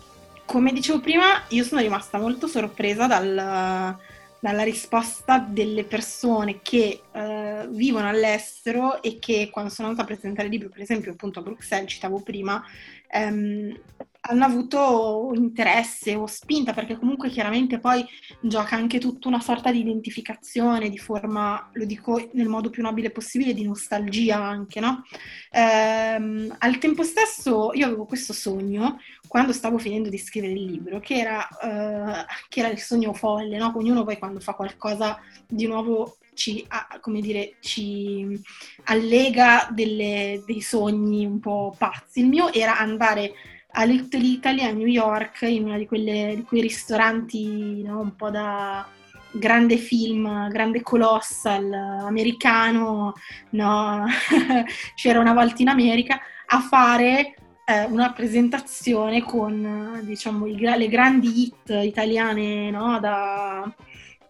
come 0.49 0.73
dicevo 0.73 1.01
prima, 1.01 1.45
io 1.49 1.63
sono 1.63 1.83
rimasta 1.83 2.19
molto 2.19 2.47
sorpresa 2.47 3.07
dal- 3.07 3.99
dalla 4.41 4.63
risposta 4.63 5.39
delle 5.39 5.85
persone 5.85 6.61
che 6.63 7.03
eh, 7.13 7.67
vivono 7.71 8.09
all'estero 8.09 9.03
e 9.03 9.19
che 9.19 9.51
quando 9.51 9.71
sono 9.71 9.89
andata 9.89 10.05
a 10.05 10.15
presentare 10.15 10.47
il 10.47 10.55
libro, 10.55 10.71
per 10.71 10.81
esempio 10.81 11.13
appunto 11.13 11.41
a 11.41 11.43
Bruxelles, 11.43 11.91
citavo 11.91 12.21
prima, 12.23 12.63
ehm, 13.09 13.77
hanno 14.21 14.45
avuto 14.45 15.31
interesse 15.35 16.15
o 16.15 16.27
spinta, 16.27 16.73
perché 16.73 16.97
comunque 16.99 17.31
chiaramente 17.31 17.79
poi 17.79 18.05
gioca 18.41 18.77
anche 18.77 18.99
tutta 18.99 19.29
una 19.29 19.41
sorta 19.41 19.71
di 19.71 19.81
identificazione, 19.81 20.91
di 20.91 20.99
forma, 20.99 21.71
lo 21.73 21.85
dico 21.85 22.29
nel 22.33 22.49
modo 22.49 22.69
più 22.69 22.83
nobile 22.83 23.11
possibile, 23.11 23.55
di 23.55 23.65
nostalgia 23.65 24.37
anche, 24.43 24.81
no? 24.81 25.05
Ehm, 25.51 26.55
al 26.59 26.79
tempo 26.79 27.05
stesso 27.05 27.71
io 27.73 27.87
avevo 27.87 28.05
questo 28.05 28.33
sogno 28.33 29.01
quando 29.27 29.53
stavo 29.53 29.79
finendo 29.79 30.09
di 30.11 30.19
scrivere 30.19 30.53
il 30.53 30.65
libro, 30.65 31.01
che 31.01 31.15
era, 31.15 31.49
eh, 31.49 32.27
che 32.49 32.61
era 32.61 32.69
il 32.69 32.79
sogno 32.79 33.15
folle, 33.15 33.57
no? 33.57 33.73
Ognuno 33.75 34.05
poi 34.05 34.19
quando 34.19 34.41
fa 34.41 34.53
qualcosa 34.55 35.19
di 35.47 35.67
nuovo 35.67 36.19
ci, 36.39 36.65
come 37.01 37.21
dire, 37.21 37.57
ci 37.61 38.41
allega 38.85 39.69
delle- 39.71 40.43
dei 40.47 40.61
sogni 40.61 41.27
un 41.27 41.41
po' 41.41 41.75
pazzi. 41.77 42.21
Il 42.21 42.29
mio 42.29 42.53
era 42.53 42.79
andare 42.79 43.33
a 43.73 43.85
Little 43.85 44.21
Italy 44.21 44.63
a 44.63 44.71
New 44.71 44.87
York, 44.87 45.43
in 45.43 45.65
uno 45.65 45.77
di, 45.77 45.87
di 45.89 46.45
quei 46.47 46.61
ristoranti 46.63 47.83
no? 47.83 48.01
un 48.01 48.15
po' 48.15 48.31
da 48.31 48.87
grande 49.33 49.77
film, 49.77 50.49
grande 50.49 50.81
colossal 50.83 51.71
americano, 51.73 53.15
no? 53.51 54.07
c'era 54.95 55.19
una 55.19 55.35
volta 55.35 55.61
in 55.63 55.69
America, 55.69 56.21
a 56.47 56.61
fare 56.61 57.35
eh, 57.67 57.85
una 57.85 58.13
presentazione 58.13 59.23
con 59.23 59.97
eh, 59.99 60.05
diciamo, 60.05 60.47
i 60.47 60.57
le 60.57 60.89
grandi 60.89 61.43
hit 61.43 61.69
italiane 61.69 62.71
no? 62.71 62.99
da 63.01 63.71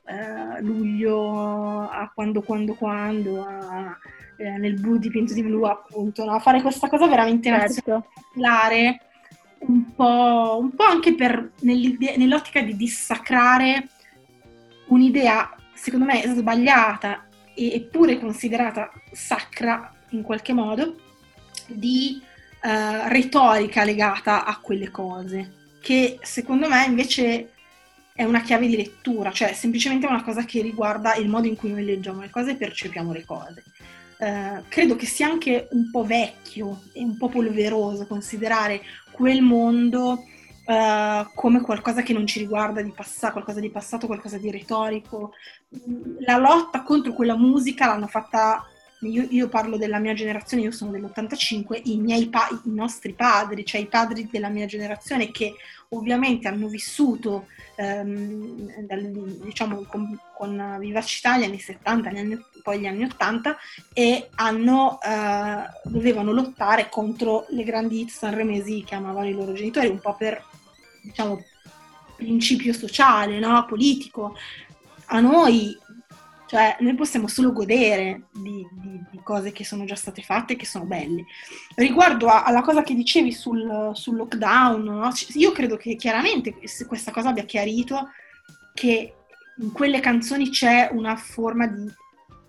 eh, 0.09 0.63
luglio 0.63 1.81
a 1.89 2.11
quando, 2.15 2.41
quando, 2.41 2.75
quando, 2.75 3.45
a, 3.45 3.97
eh, 4.39 4.57
nel 4.57 4.81
blu 4.81 4.97
dipinto 4.97 5.35
di 5.35 5.43
blu, 5.43 5.65
appunto, 5.65 6.25
no? 6.25 6.39
fare 6.39 6.63
questa 6.63 6.89
cosa 6.89 7.07
veramente 7.07 7.51
Certo. 7.51 8.07
particolare, 8.11 9.01
un 9.59 9.95
po', 9.95 10.59
un 10.61 10.75
po' 10.75 10.85
anche 10.85 11.15
per, 11.15 11.53
nell'ottica 11.61 12.63
di 12.63 12.75
dissacrare 12.75 13.89
un'idea, 14.87 15.55
secondo 15.75 16.07
me, 16.07 16.23
sbagliata 16.27 17.27
e- 17.55 17.75
eppure 17.75 18.19
considerata 18.19 18.91
sacra 19.13 19.93
in 20.11 20.23
qualche 20.23 20.55
modo, 20.55 20.97
di 21.67 22.23
eh, 22.63 23.09
retorica 23.09 23.85
legata 23.85 24.47
a 24.47 24.59
quelle 24.59 24.91
cose, 24.91 25.67
che 25.83 26.19
secondo 26.23 26.67
me 26.67 26.87
invece 26.87 27.51
è 28.19 28.25
una 28.25 28.43
chiave 28.43 28.67
di 28.67 28.75
lettura, 28.75 29.31
cioè 29.31 29.53
semplicemente 29.53 30.05
una 30.05 30.25
cosa 30.25 30.45
che 30.45 30.61
riguarda 30.61 31.15
il 31.15 31.29
modo 31.29 31.47
in 31.47 31.55
cui 31.55 31.71
noi 31.71 31.85
leggiamo 31.85 32.23
le 32.23 32.31
cose 32.31 32.51
e 32.51 32.57
percepiamo 32.57 33.13
le 33.13 33.25
cose. 33.25 33.63
Eh, 34.19 34.65
credo 34.67 34.97
che 34.97 35.07
sia 35.07 35.29
anche 35.29 35.69
un 35.71 35.89
po' 35.93 36.03
vecchio 36.03 36.83
e 36.95 37.05
un 37.05 37.17
po' 37.17 37.29
polveroso 37.29 38.09
considerare 38.09 38.83
quel 39.13 39.41
mondo 39.41 40.25
eh, 40.67 41.27
come 41.33 41.61
qualcosa 41.61 42.03
che 42.03 42.13
non 42.13 42.27
ci 42.27 42.41
riguarda 42.41 42.83
di 42.83 42.91
passato, 42.91 43.35
qualcosa 43.35 43.61
di 43.61 43.71
passato, 43.71 44.09
qualcosa 44.09 44.37
di 44.37 44.51
retorico. 44.51 45.31
La 46.27 46.39
lotta 46.39 46.83
contro 46.83 47.13
quella 47.13 47.37
musica 47.37 47.87
l'hanno 47.87 48.09
fatta, 48.09 48.67
io, 49.01 49.27
io 49.31 49.49
parlo 49.49 49.77
della 49.77 49.99
mia 49.99 50.15
generazione, 50.15 50.65
io 50.65 50.71
sono 50.73 50.91
dell'85, 50.91 51.81
i, 51.85 51.99
miei 51.99 52.29
pa- 52.29 52.49
i 52.65 52.71
nostri 52.71 53.13
padri, 53.13 53.65
cioè 53.65 53.81
i 53.81 53.87
padri 53.87 54.29
della 54.31 54.49
mia 54.49 54.67
generazione 54.67 55.31
che 55.31 55.55
ovviamente 55.91 56.49
hanno 56.49 56.67
vissuto 56.67 57.47
ehm, 57.77 58.87
dal- 58.87 59.39
diciamo, 59.43 59.85
con, 59.85 60.19
con 60.35 60.77
vivacità 60.81 61.39
gli 61.39 61.45
anni 61.45 61.59
70, 61.59 62.11
gli 62.11 62.19
anni- 62.19 62.45
poi 62.63 62.81
gli 62.81 62.87
anni 62.87 63.05
80 63.05 63.57
e 63.93 64.29
hanno, 64.35 64.99
eh, 65.01 65.63
dovevano 65.85 66.33
lottare 66.33 66.89
contro 66.89 67.47
le 67.51 67.63
grandi 67.63 68.01
hit 68.01 68.11
sanremesi 68.11 68.83
che 68.85 68.97
amavano 68.97 69.29
i 69.29 69.33
loro 69.33 69.53
genitori, 69.53 69.87
un 69.87 70.01
po' 70.01 70.15
per 70.15 70.45
diciamo, 71.03 71.43
principio 72.17 72.73
sociale, 72.73 73.39
no? 73.39 73.65
politico. 73.65 74.37
A 75.11 75.21
noi, 75.21 75.77
cioè, 76.49 76.77
noi 76.81 76.95
possiamo 76.95 77.29
solo 77.29 77.53
godere 77.53 78.23
di, 78.33 78.67
di- 78.73 79.01
di 79.11 79.21
cose 79.23 79.53
che 79.53 79.65
sono 79.65 79.85
già 79.85 79.95
state 79.95 80.23
fatte 80.23 80.55
e 80.55 80.57
che 80.57 80.65
sono 80.65 80.87
belle. 80.87 81.27
Riguardo 81.75 82.27
a- 82.29 82.45
alla 82.45 82.63
cosa 82.63 82.83
che 82.83 82.95
dicevi 82.95 83.33
sul, 83.33 83.91
sul 83.93 84.17
lockdown, 84.17 84.83
no? 84.83 85.11
Io 85.35 85.53
credo 85.53 85.77
che 85.77 85.95
chiaramente 85.97 86.55
quest- 86.55 86.87
questa 86.87 87.13
cosa 87.13 87.29
abbia 87.29 87.45
chiarito 87.45 88.09
che 88.73 89.15
in 89.59 89.73
quelle 89.73 90.01
canzoni 90.01 90.49
c'è 90.49 90.89
una 90.93 91.17
forma 91.17 91.67
di 91.67 91.87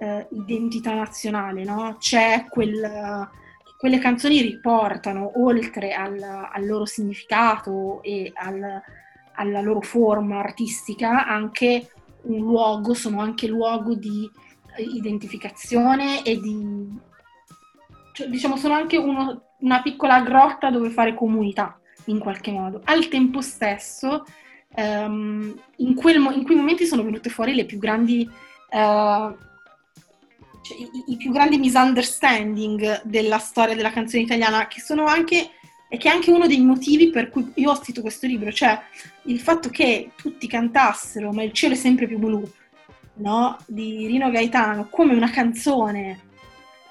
eh, 0.02 0.28
identità 0.32 0.94
nazionale, 0.94 1.66
no? 1.66 1.98
C'è 2.00 2.46
quel, 2.50 3.28
quelle 3.78 4.00
canzoni 4.00 4.40
riportano, 4.42 5.44
oltre 5.44 5.92
al, 5.92 6.22
al 6.22 6.66
loro 6.66 6.86
significato 6.86 8.02
e 8.02 8.32
al- 8.34 8.82
alla 9.34 9.62
loro 9.62 9.82
forma 9.82 10.40
artistica, 10.40 11.26
anche 11.26 11.90
un 12.24 12.40
luogo, 12.40 12.94
sono 12.94 13.22
anche 13.22 13.48
luogo 13.48 13.96
di 13.96 14.30
eh, 14.76 14.84
identificazione 14.84 16.24
e 16.24 16.40
di... 16.40 16.88
cioè, 18.14 18.28
diciamo, 18.28 18.58
sono 18.58 18.74
anche 18.74 18.98
uno- 18.98 19.44
una 19.60 19.82
piccola 19.82 20.22
grotta 20.22 20.70
dove 20.70 20.90
fare 20.90 21.16
comunità, 21.16 21.80
in 22.06 22.20
qualche 22.20 22.52
modo. 22.52 22.82
Al 22.86 23.08
tempo 23.08 23.42
stesso, 23.42 24.26
ehm, 24.76 25.62
in, 25.78 25.96
quel 25.96 26.16
in 26.16 26.44
quei 26.44 26.58
momenti 26.58 26.86
sono 26.86 27.04
venute 27.04 27.30
fuori 27.30 27.54
le 27.54 27.66
più 27.66 27.78
grandi... 27.78 28.22
eh, 28.70 29.36
cioè, 30.62 30.78
i, 30.78 31.14
i 31.14 31.18
più 31.18 31.32
grandi 31.32 31.58
misunderstanding 31.58 33.02
della 33.04 33.40
storia 33.40 33.76
della 33.76 33.92
canzone 33.92 34.24
italiana, 34.24 34.68
che 34.68 34.82
sono 34.82 35.06
anche, 35.06 35.50
e 35.90 35.98
che 35.98 36.08
è 36.08 36.14
anche 36.14 36.32
uno 36.32 36.48
dei 36.48 36.62
motivi 36.62 37.10
per 37.10 37.30
cui 37.30 37.52
io 37.56 37.72
ho 37.72 37.76
scritto 37.76 38.02
questo 38.02 38.28
libro, 38.28 38.52
cioè 38.52 38.80
il 39.24 39.40
fatto 39.40 39.70
che 39.70 40.12
tutti 40.16 40.48
cantassero 40.48 41.32
Ma 41.32 41.44
il 41.44 41.52
cielo 41.52 41.74
è 41.74 41.78
sempre 41.78 42.08
più 42.08 42.20
blu, 42.20 42.50
no? 43.16 43.58
di 43.66 44.06
Rino 44.06 44.30
Gaetano, 44.30 44.88
come 44.90 45.14
una 45.14 45.32
canzone 45.32 46.28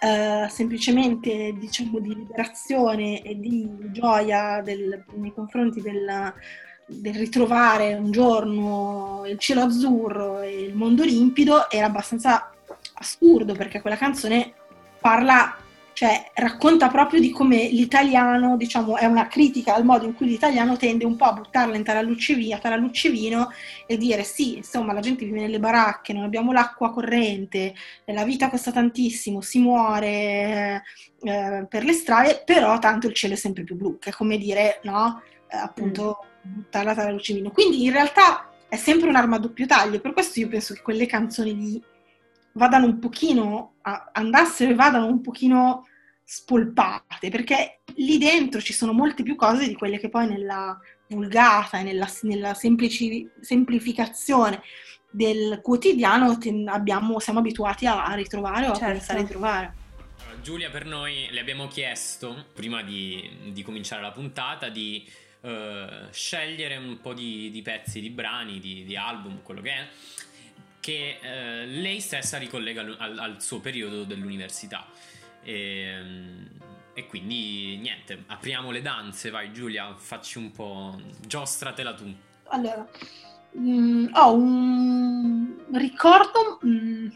eh, 0.01 0.47
semplicemente 0.49 1.55
diciamo 1.59 1.99
di 1.99 2.15
liberazione 2.15 3.23
e 3.23 3.39
di 3.39 3.69
gioia 3.91 4.61
del- 4.63 5.05
nei 5.15 5.33
confronti 5.33 5.81
del, 5.81 6.33
del 6.87 7.15
ritrovare 7.15 7.95
un 7.95 8.11
giorno 8.11 9.23
il 9.27 9.39
cielo 9.39 9.63
azzurro 9.63 10.41
e 10.41 10.63
il 10.63 10.75
mondo 10.75 11.05
limpido, 11.05 11.69
era 11.71 11.87
abbastanza 11.87 12.53
assurdo 12.95 13.55
perché 13.55 13.81
quella 13.81 13.97
canzone 13.97 14.53
parla, 15.01 15.57
cioè 15.99 16.31
racconta 16.35 16.87
proprio 16.87 17.19
di 17.19 17.31
come 17.31 17.67
l'italiano, 17.67 18.57
diciamo, 18.57 18.97
è 18.97 19.07
una 19.07 19.27
critica 19.27 19.75
al 19.75 19.85
modo 19.85 20.05
in 20.05 20.15
cui 20.15 20.29
l'italiano 20.29 20.77
tende 20.77 21.05
un 21.05 21.17
po' 21.17 21.25
a 21.25 21.33
buttarla 21.33 21.75
in 21.75 21.83
tarallucce 21.83 22.39
taralluccevino 22.57 23.51
e 23.85 23.97
dire 23.97 24.23
sì, 24.23 24.59
insomma, 24.59 24.93
la 24.93 25.01
gente 25.01 25.25
vive 25.25 25.41
nelle 25.41 25.59
baracche, 25.59 26.13
non 26.13 26.23
abbiamo 26.23 26.53
l'acqua 26.53 26.93
corrente, 26.93 27.75
la 28.05 28.23
vita 28.23 28.49
costa 28.49 28.71
tantissimo, 28.71 29.41
si 29.41 29.59
muore 29.59 30.85
eh, 31.21 31.67
per 31.69 31.83
le 31.83 31.93
strade, 31.93 32.45
però 32.47 32.79
tanto 32.79 33.09
il 33.09 33.15
cielo 33.15 33.35
è 33.35 33.37
sempre 33.37 33.65
più 33.65 33.75
blu, 33.75 33.99
che 33.99 34.11
è 34.11 34.13
come 34.13 34.39
dire, 34.39 34.79
no? 34.85 35.21
Eh, 35.49 35.57
appunto 35.57 36.27
buttarla 36.43 36.95
tra 36.95 37.11
luce 37.11 37.33
e 37.33 37.35
vino. 37.35 37.51
Quindi 37.51 37.83
in 37.83 37.91
realtà 37.91 38.49
è 38.69 38.77
sempre 38.77 39.09
un'arma 39.09 39.35
a 39.35 39.41
doppio 39.41 39.67
taglio, 39.67 39.99
per 39.99 40.13
questo 40.13 40.39
io 40.39 40.47
penso 40.47 40.75
che 40.75 40.81
quelle 40.81 41.07
canzoni 41.07 41.57
lì 41.57 41.83
vadano 42.59 42.85
un 42.85 42.99
pochino, 42.99 43.77
a, 43.83 44.11
andassero 44.13 44.73
e 44.73 44.75
vadano 44.75 45.07
un 45.07 45.23
pochino 45.23 45.87
spolpate, 46.23 47.31
perché 47.31 47.81
lì 47.97 48.19
dentro 48.19 48.61
ci 48.61 48.75
sono 48.75 48.93
molte 48.93 49.23
più 49.23 49.35
cose 49.35 49.67
di 49.67 49.75
quelle 49.75 49.99
che 49.99 50.11
poi 50.11 50.29
nella 50.29 50.79
vulgata 51.07 51.79
e 51.79 51.85
nella, 51.85 52.07
nella 52.23 52.53
semplici, 52.53 53.27
semplificazione 53.41 54.61
del 55.11 55.61
quotidiano 55.63 56.39
abbiamo, 56.67 57.19
siamo 57.19 57.39
abituati 57.39 57.87
a, 57.87 58.05
a 58.05 58.15
ritrovare 58.15 58.67
o 58.67 58.75
certo. 58.75 58.85
a 58.85 58.91
pensare 58.91 59.23
di 59.23 59.29
trovare. 59.29 59.75
Giulia, 60.43 60.71
per 60.71 60.85
noi 60.85 61.29
le 61.31 61.41
abbiamo 61.41 61.67
chiesto, 61.67 62.47
prima 62.55 62.83
di, 62.83 63.51
di 63.53 63.63
cominciare 63.63 64.03
la 64.03 64.13
puntata, 64.13 64.69
di 64.69 65.07
uh, 65.41 65.51
scegliere 66.11 66.77
un 66.77 67.01
po' 67.01 67.13
di, 67.13 67.51
di, 67.51 67.63
pezzi, 67.63 68.01
di 68.01 68.11
brani, 68.11 68.59
di, 68.61 68.85
di, 68.85 68.97
album, 68.97 69.43
quello 69.43 69.61
che 69.61 69.71
è, 69.71 69.89
che 70.81 71.19
uh, 71.21 71.27
lei 71.81 72.01
stessa 72.01 72.39
ricollega 72.39 72.81
al, 72.81 73.19
al, 73.19 73.43
suo 73.43 73.61
periodo 73.61 74.05
dell'università. 74.05 74.87
E, 75.43 76.03
e, 76.93 77.07
quindi 77.07 77.79
niente, 77.79 78.25
apriamo 78.27 78.71
le 78.71 78.83
danze, 78.83 79.31
vai 79.31 79.53
Giulia, 79.53 79.95
facci 79.97 80.39
un 80.39 80.51
po', 80.53 81.01
giostratela 81.27 81.95
tu. 81.95 82.15
Allora, 82.49 82.89
mh, 83.53 83.71
mm, 83.71 84.07
ho 84.15 84.33
un 84.35 85.57
ricordo... 85.73 86.59
Mh 86.63 86.69
mm, 86.69 87.09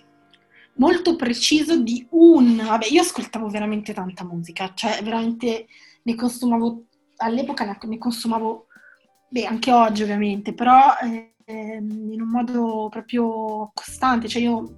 molto 0.75 1.17
preciso 1.17 1.77
di 1.77 2.07
un... 2.11 2.57
Vabbè, 2.57 2.87
io 2.87 3.03
ascoltavo 3.03 3.49
veramente 3.49 3.93
tanta 3.93 4.25
musica, 4.25 4.73
cioè 4.75 5.03
veramente 5.03 5.67
ne 6.03 6.15
consumavo, 6.15 6.85
all'epoca 7.17 7.79
ne 7.83 7.99
consumavo, 7.99 8.67
beh, 9.29 9.47
anche 9.47 9.73
oggi 9.73 10.03
ovviamente, 10.03 10.55
però 10.55 10.95
eh, 11.03 11.32
in 11.53 12.21
un 12.21 12.29
modo 12.29 12.89
proprio 12.91 13.71
costante, 13.75 14.29
cioè 14.29 14.43
io 14.43 14.77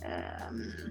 eh, 0.00 0.86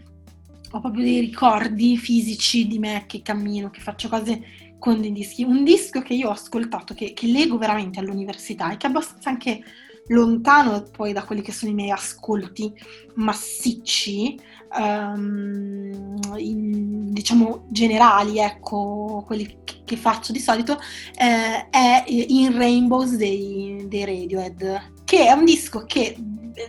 ho 0.71 0.79
proprio 0.79 1.03
dei 1.03 1.19
ricordi 1.19 1.97
fisici 1.97 2.67
di 2.67 2.79
me 2.79 3.05
che 3.07 3.21
cammino, 3.21 3.69
che 3.69 3.79
faccio 3.79 4.09
cose 4.09 4.41
con 4.79 5.01
dei 5.01 5.11
dischi. 5.11 5.43
Un 5.43 5.63
disco 5.63 6.01
che 6.01 6.13
io 6.13 6.29
ho 6.29 6.31
ascoltato, 6.31 6.93
che, 6.93 7.13
che 7.13 7.27
leggo 7.27 7.57
veramente 7.57 7.99
all'università 7.99 8.71
e 8.71 8.77
che 8.77 8.87
è 8.87 8.89
abbastanza 8.89 9.29
anche 9.29 9.63
lontano 10.07 10.83
poi 10.83 11.13
da 11.13 11.23
quelli 11.23 11.41
che 11.41 11.51
sono 11.51 11.71
i 11.71 11.75
miei 11.75 11.91
ascolti 11.91 12.71
massicci, 13.15 14.39
um, 14.77 16.17
in, 16.37 17.11
diciamo 17.11 17.65
generali, 17.69 18.39
ecco, 18.39 19.23
quelli 19.25 19.59
che 19.83 19.97
faccio 19.97 20.31
di 20.31 20.39
solito, 20.39 20.77
eh, 21.17 21.69
è 21.69 22.03
In 22.07 22.57
Rainbows 22.57 23.15
dei, 23.15 23.85
dei, 23.87 24.05
Radiohead, 24.05 24.95
che 25.07 25.25
è 25.25 25.31
un 25.31 25.45
disco 25.45 25.85
che, 25.85 26.17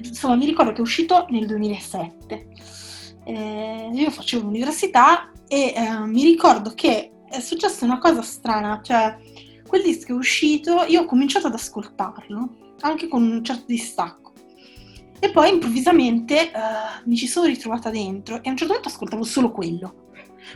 insomma, 0.00 0.36
mi 0.36 0.46
ricordo 0.46 0.70
che 0.70 0.78
è 0.78 0.82
uscito 0.82 1.26
nel 1.30 1.44
2007. 1.44 2.46
Eh, 3.24 3.90
io 3.92 4.10
facevo 4.10 4.44
l'università 4.44 5.32
e 5.48 5.74
eh, 5.74 6.06
mi 6.06 6.22
ricordo 6.22 6.70
che 6.72 7.10
è 7.28 7.40
successa 7.40 7.84
una 7.84 7.98
cosa 7.98 8.22
strana, 8.22 8.80
cioè 8.80 9.18
quel 9.66 9.82
disco 9.82 10.12
è 10.12 10.14
uscito, 10.14 10.84
io 10.84 11.02
ho 11.02 11.04
cominciato 11.04 11.48
ad 11.48 11.54
ascoltarlo 11.54 12.76
anche 12.82 13.08
con 13.08 13.24
un 13.24 13.42
certo 13.42 13.64
distacco. 13.66 14.32
E 15.18 15.32
poi 15.32 15.54
improvvisamente 15.54 16.52
uh, 16.54 17.08
mi 17.08 17.16
ci 17.16 17.26
sono 17.26 17.46
ritrovata 17.46 17.90
dentro 17.90 18.36
e 18.36 18.46
a 18.46 18.50
un 18.50 18.56
certo 18.56 18.74
punto 18.74 18.88
ascoltavo 18.88 19.24
solo 19.24 19.50
quello. 19.50 20.06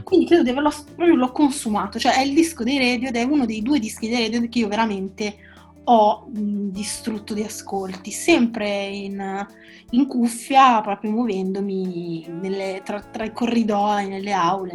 Quindi 0.04 0.26
credo 0.26 0.44
di 0.44 0.50
averlo 0.50 0.72
proprio 0.94 1.16
l'ho 1.16 1.32
consumato, 1.32 1.98
cioè 1.98 2.14
è 2.14 2.20
il 2.20 2.32
disco 2.32 2.62
dei 2.62 2.78
radio 2.78 3.08
ed 3.08 3.16
è 3.16 3.24
uno 3.24 3.44
dei 3.44 3.60
due 3.60 3.80
dischi 3.80 4.08
dei 4.08 4.30
radio 4.30 4.48
che 4.48 4.60
io 4.60 4.68
veramente 4.68 5.50
ho 5.84 6.26
distrutto 6.28 7.34
di 7.34 7.42
ascolti, 7.42 8.10
sempre 8.10 8.86
in, 8.86 9.46
in 9.90 10.06
cuffia, 10.06 10.80
proprio 10.80 11.10
muovendomi 11.10 12.26
nelle, 12.28 12.82
tra, 12.84 13.00
tra, 13.00 13.24
i 13.24 13.32
corridoi, 13.32 14.08
nelle 14.08 14.32
aule, 14.32 14.74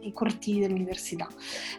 nei 0.00 0.12
cortili 0.12 0.60
dell'università. 0.60 1.28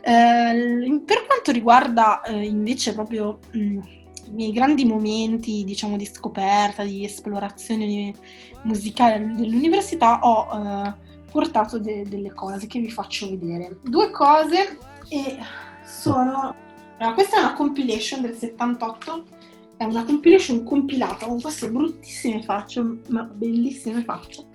Eh, 0.01 1.01
per 1.05 1.25
quanto 1.25 1.51
riguarda 1.51 2.21
eh, 2.21 2.45
invece 2.45 2.93
proprio 2.93 3.39
mh, 3.51 3.79
i 4.27 4.31
miei 4.31 4.51
grandi 4.51 4.85
momenti, 4.85 5.63
diciamo, 5.63 5.97
di 5.97 6.05
scoperta, 6.05 6.83
di 6.83 7.03
esplorazione 7.03 8.13
musicale 8.63 9.33
dell'università, 9.35 10.19
ho 10.21 10.47
eh, 10.53 10.93
portato 11.31 11.79
de- 11.79 12.05
delle 12.07 12.33
cose 12.33 12.67
che 12.67 12.79
vi 12.79 12.89
faccio 12.89 13.29
vedere. 13.29 13.77
Due 13.83 14.09
cose 14.11 14.77
e 15.09 15.37
sono... 15.83 16.67
Allora, 16.99 17.13
questa 17.13 17.37
è 17.37 17.39
una 17.39 17.53
compilation 17.53 18.21
del 18.21 18.35
78, 18.35 19.23
è 19.77 19.85
una 19.85 20.03
compilation 20.03 20.65
compilata 20.65 21.27
con 21.27 21.39
queste 21.39 21.69
bruttissime 21.69 22.43
facce, 22.43 22.83
ma 23.07 23.23
bellissime 23.23 24.03
facce, 24.03 24.47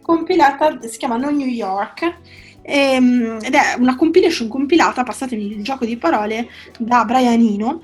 compilata, 0.00 0.80
si 0.80 0.96
chiama 0.96 1.18
No 1.18 1.28
New 1.28 1.46
York, 1.46 2.20
ehm, 2.62 3.40
ed 3.42 3.54
è 3.54 3.74
una 3.76 3.96
compilation 3.96 4.48
compilata, 4.48 5.02
passatemi 5.02 5.52
il 5.52 5.62
gioco 5.62 5.84
di 5.84 5.98
parole, 5.98 6.48
da 6.78 7.04
Brian 7.04 7.38
Eno, 7.38 7.82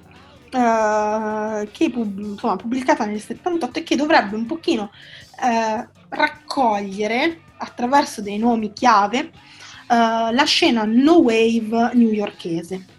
eh, 0.50 1.68
che 1.70 1.84
insomma, 1.84 2.56
pubblicata 2.56 3.04
nel 3.04 3.20
78 3.20 3.80
e 3.80 3.82
che 3.82 3.96
dovrebbe 3.96 4.34
un 4.34 4.46
pochino 4.46 4.90
uh, 5.42 5.86
raccogliere 6.08 7.42
attraverso 7.58 8.22
dei 8.22 8.38
nomi 8.38 8.72
chiave 8.72 9.30
uh, 9.88 10.32
la 10.32 10.44
scena 10.46 10.84
no 10.86 11.16
wave 11.16 11.90
newyorkese. 11.92 12.94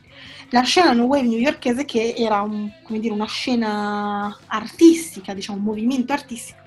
La 0.49 0.61
scena 0.61 0.93
no 0.93 1.03
wave 1.03 1.27
newyorkese 1.27 1.83
che 1.83 2.13
era 2.17 2.41
un, 2.41 2.71
dire, 2.87 3.13
una 3.13 3.27
scena 3.27 4.37
artistica, 4.47 5.33
diciamo 5.33 5.57
un 5.57 5.63
movimento 5.65 6.13
artistico 6.13 6.65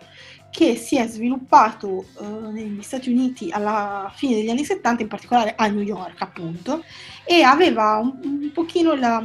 che 0.51 0.75
si 0.75 0.97
è 0.97 1.07
sviluppato 1.07 2.07
uh, 2.15 2.51
negli 2.51 2.83
Stati 2.83 3.09
Uniti 3.09 3.51
alla 3.51 4.13
fine 4.15 4.35
degli 4.35 4.51
anni 4.51 4.65
70, 4.65 5.03
in 5.03 5.09
particolare 5.09 5.55
a 5.57 5.69
New 5.69 5.83
York 5.83 6.21
appunto, 6.21 6.83
e 7.25 7.43
aveva 7.43 7.99
un, 7.99 8.19
un 8.23 8.51
pochino 8.53 8.95
la, 8.95 9.25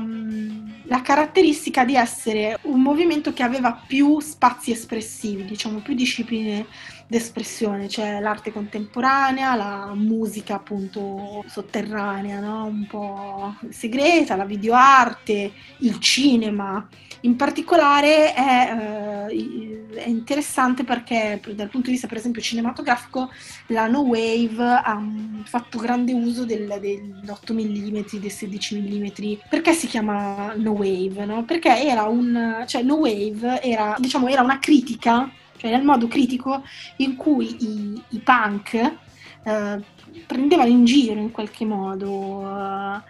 la, 0.83 1.01
caratteristica 1.01 1.83
di 1.83 1.95
essere 1.95 2.59
un 2.63 2.79
movimento 2.79 3.33
che 3.33 3.41
aveva 3.41 3.81
più 3.87 4.19
spazi 4.19 4.71
espressivi, 4.71 5.45
diciamo 5.45 5.79
più 5.79 5.95
discipline 5.95 6.67
d'espressione, 7.07 7.87
cioè 7.87 8.19
l'arte 8.19 8.51
contemporanea, 8.51 9.55
la 9.55 9.91
musica 9.93 10.55
appunto 10.55 11.43
sotterranea, 11.47 12.39
no? 12.39 12.65
un 12.65 12.87
po' 12.87 13.55
segreta, 13.69 14.35
la 14.35 14.45
videoarte, 14.45 15.51
il 15.79 15.99
cinema. 15.99 16.87
In 17.21 17.35
particolare 17.35 18.33
è, 18.33 19.27
eh, 19.29 19.85
è, 19.95 20.07
interessante 20.07 20.83
perché 20.83 21.39
dal 21.55 21.69
punto 21.69 21.87
di 21.87 21.93
vista 21.93 22.07
per 22.07 22.17
esempio 22.17 22.41
cinematografico 22.41 23.31
la 23.67 23.87
No 23.87 24.01
Wave 24.01 24.63
ha 24.63 25.01
fatto 25.45 25.79
grande 25.79 26.13
uso 26.13 26.45
del, 26.45 26.77
degli 26.79 27.27
8 27.27 27.53
mm, 27.53 27.99
dei 28.19 28.29
16 28.29 28.79
mm. 28.79 29.33
Perché 29.49 29.73
si 29.73 29.87
chiama 29.87 30.53
No 30.55 30.71
Wave? 30.71 31.25
No? 31.25 31.43
Perché 31.45 31.83
era 31.83 32.03
un, 32.03 32.63
cioè 32.67 32.83
No 32.83 32.95
Wave 32.95 33.61
era, 33.61 33.95
diciamo, 33.97 34.27
era 34.27 34.41
una 34.43 34.59
critica 34.59 35.31
cioè 35.65 35.71
nel 35.71 35.83
modo 35.83 36.07
critico 36.07 36.63
in 36.97 37.15
cui 37.15 37.57
i, 37.59 38.01
i 38.09 38.19
punk 38.19 38.73
eh, 38.75 39.83
prendevano 40.27 40.69
in 40.69 40.85
giro 40.85 41.19
in 41.19 41.31
qualche 41.31 41.65
modo, 41.65 42.47
eh, 42.47 43.01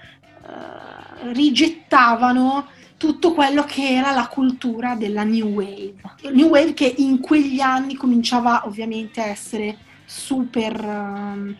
eh, 0.48 1.34
rigettavano 1.34 2.68
tutto 2.96 3.34
quello 3.34 3.64
che 3.64 3.90
era 3.90 4.12
la 4.12 4.28
cultura 4.28 4.96
della 4.96 5.24
New 5.24 5.50
Wave. 5.50 5.96
New 6.32 6.48
Wave 6.48 6.74
che 6.74 6.94
in 6.98 7.20
quegli 7.20 7.60
anni 7.60 7.96
cominciava 7.96 8.66
ovviamente 8.66 9.20
a 9.20 9.26
essere 9.26 9.78
super 10.06 10.80
uh, 10.80 11.56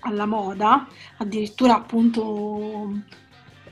alla 0.00 0.26
moda, 0.26 0.86
addirittura 1.16 1.74
appunto 1.74 2.92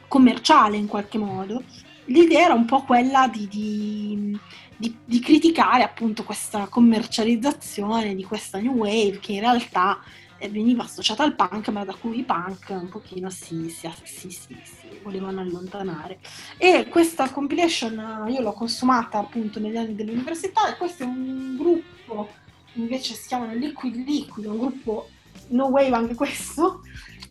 commerciale 0.08 0.76
in 0.76 0.88
qualche 0.88 1.18
modo. 1.18 1.62
L'idea 2.06 2.46
era 2.46 2.54
un 2.54 2.64
po' 2.64 2.82
quella 2.82 3.28
di, 3.28 3.46
di 3.48 4.38
di, 4.78 4.96
di, 5.04 5.18
criticare 5.18 5.82
appunto 5.82 6.22
questa 6.22 6.68
commercializzazione 6.68 8.14
di 8.14 8.22
questa 8.22 8.60
new 8.60 8.74
wave 8.74 9.18
che 9.20 9.32
in 9.32 9.40
realtà 9.40 9.98
eh, 10.38 10.48
veniva 10.48 10.84
associata 10.84 11.24
al 11.24 11.34
punk 11.34 11.68
ma 11.70 11.84
da 11.84 11.94
cui 11.94 12.20
i 12.20 12.24
punk 12.24 12.68
un 12.68 12.88
pochino 12.88 13.28
si, 13.28 13.68
si, 13.70 13.90
si, 14.04 14.30
si 14.30 15.00
volevano 15.02 15.40
allontanare. 15.40 16.20
E 16.56 16.86
questa 16.88 17.28
compilation 17.30 18.26
io 18.28 18.40
l'ho 18.40 18.52
consumata 18.52 19.18
appunto 19.18 19.58
negli 19.58 19.76
anni 19.76 19.96
dell'università 19.96 20.72
e 20.72 20.76
questo 20.76 21.02
è 21.02 21.06
un 21.06 21.56
gruppo 21.56 22.28
invece 22.74 23.14
si 23.14 23.26
chiamano 23.26 23.54
Liquid 23.54 23.96
Liquid 23.96 24.46
un 24.46 24.58
gruppo 24.58 25.08
no 25.48 25.66
wave 25.66 25.96
anche 25.96 26.14
questo 26.14 26.82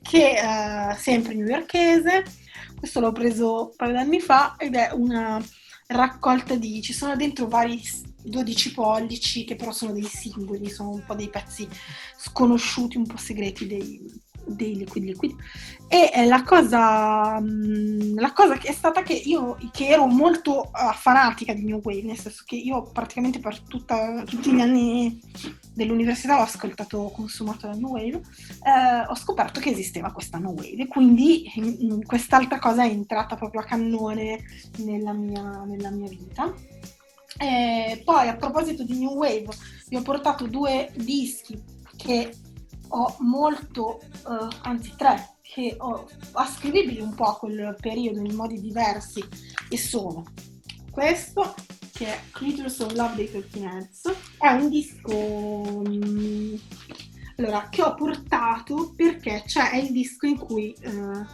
che 0.01 0.31
eh, 0.31 0.95
sempre 0.95 1.33
newyorkese 1.33 2.25
questo 2.77 2.99
l'ho 2.99 3.13
preso 3.13 3.69
un 3.69 3.75
paio 3.77 3.91
di 3.91 3.97
anni 3.97 4.19
fa 4.19 4.55
ed 4.57 4.75
è 4.75 4.89
una 4.91 5.41
raccolta 5.87 6.55
di... 6.55 6.81
ci 6.81 6.93
sono 6.93 7.15
dentro 7.15 7.47
vari 7.47 7.81
12 8.23 8.73
pollici 8.73 9.43
che 9.45 9.55
però 9.55 9.71
sono 9.71 9.93
dei 9.93 10.03
singoli, 10.03 10.69
sono 10.69 10.89
un 10.89 11.03
po' 11.05 11.15
dei 11.15 11.29
pezzi 11.29 11.67
sconosciuti, 12.17 12.97
un 12.97 13.07
po' 13.07 13.17
segreti 13.17 13.67
dei, 13.67 14.01
dei 14.47 14.75
Liquid 14.75 15.03
Liquid 15.03 15.35
e 15.87 16.11
eh, 16.13 16.25
la 16.25 16.43
cosa, 16.43 17.39
mm, 17.39 18.17
la 18.17 18.33
cosa 18.33 18.57
che 18.57 18.67
è 18.67 18.73
stata 18.73 19.03
che 19.03 19.13
io 19.13 19.57
che 19.71 19.87
ero 19.87 20.05
molto 20.05 20.69
uh, 20.73 20.93
fanatica 20.93 21.53
di 21.53 21.63
New 21.63 21.79
Wave, 21.81 22.03
nel 22.03 22.17
senso 22.17 22.43
che 22.45 22.55
io 22.55 22.83
praticamente 22.91 23.39
per 23.39 23.59
tutta, 23.61 24.23
tutti 24.25 24.53
gli 24.53 24.59
anni 24.59 25.19
dell'università 25.73 26.39
ho 26.39 26.43
ascoltato, 26.43 26.97
ho 26.97 27.11
consumato 27.11 27.67
la 27.67 27.73
New 27.73 27.91
Wave, 27.91 28.21
eh, 28.63 29.05
ho 29.07 29.15
scoperto 29.15 29.59
che 29.59 29.69
esisteva 29.69 30.11
questa 30.11 30.39
New 30.39 30.51
Wave 30.51 30.83
e 30.83 30.87
quindi 30.87 31.49
quest'altra 32.05 32.59
cosa 32.59 32.83
è 32.83 32.89
entrata 32.89 33.35
proprio 33.35 33.61
a 33.61 33.65
cannone 33.65 34.43
nella 34.79 35.13
mia, 35.13 35.63
nella 35.65 35.91
mia 35.91 36.09
vita. 36.09 36.53
E 37.39 38.01
poi 38.03 38.27
a 38.27 38.35
proposito 38.35 38.83
di 38.83 38.97
New 38.97 39.13
Wave, 39.13 39.47
vi 39.87 39.95
ho 39.95 40.01
portato 40.01 40.47
due 40.47 40.91
dischi 40.95 41.61
che 41.95 42.31
ho 42.89 43.15
molto, 43.19 44.01
uh, 44.25 44.47
anzi 44.61 44.93
tre, 44.95 45.37
che 45.41 45.75
ho 45.77 46.07
ascrivibili 46.33 46.99
un 46.99 47.15
po' 47.15 47.25
a 47.25 47.37
quel 47.37 47.75
periodo 47.79 48.19
in 48.19 48.35
modi 48.35 48.59
diversi 48.59 49.23
e 49.69 49.77
sono 49.77 50.25
questo 50.91 51.53
che 51.93 52.07
è 52.07 52.19
Creatures 52.31 52.79
of 52.79 52.93
Love 52.93 53.15
dei 53.15 53.29
Heads 53.31 54.11
è 54.39 54.47
un 54.49 54.69
disco 54.69 55.15
um, 55.15 56.59
allora, 57.37 57.69
che 57.69 57.83
ho 57.83 57.93
portato 57.93 58.93
perché 58.95 59.43
c'è 59.45 59.75
il 59.75 59.91
disco 59.91 60.25
in 60.25 60.37
cui 60.37 60.75
uh, 60.83 61.25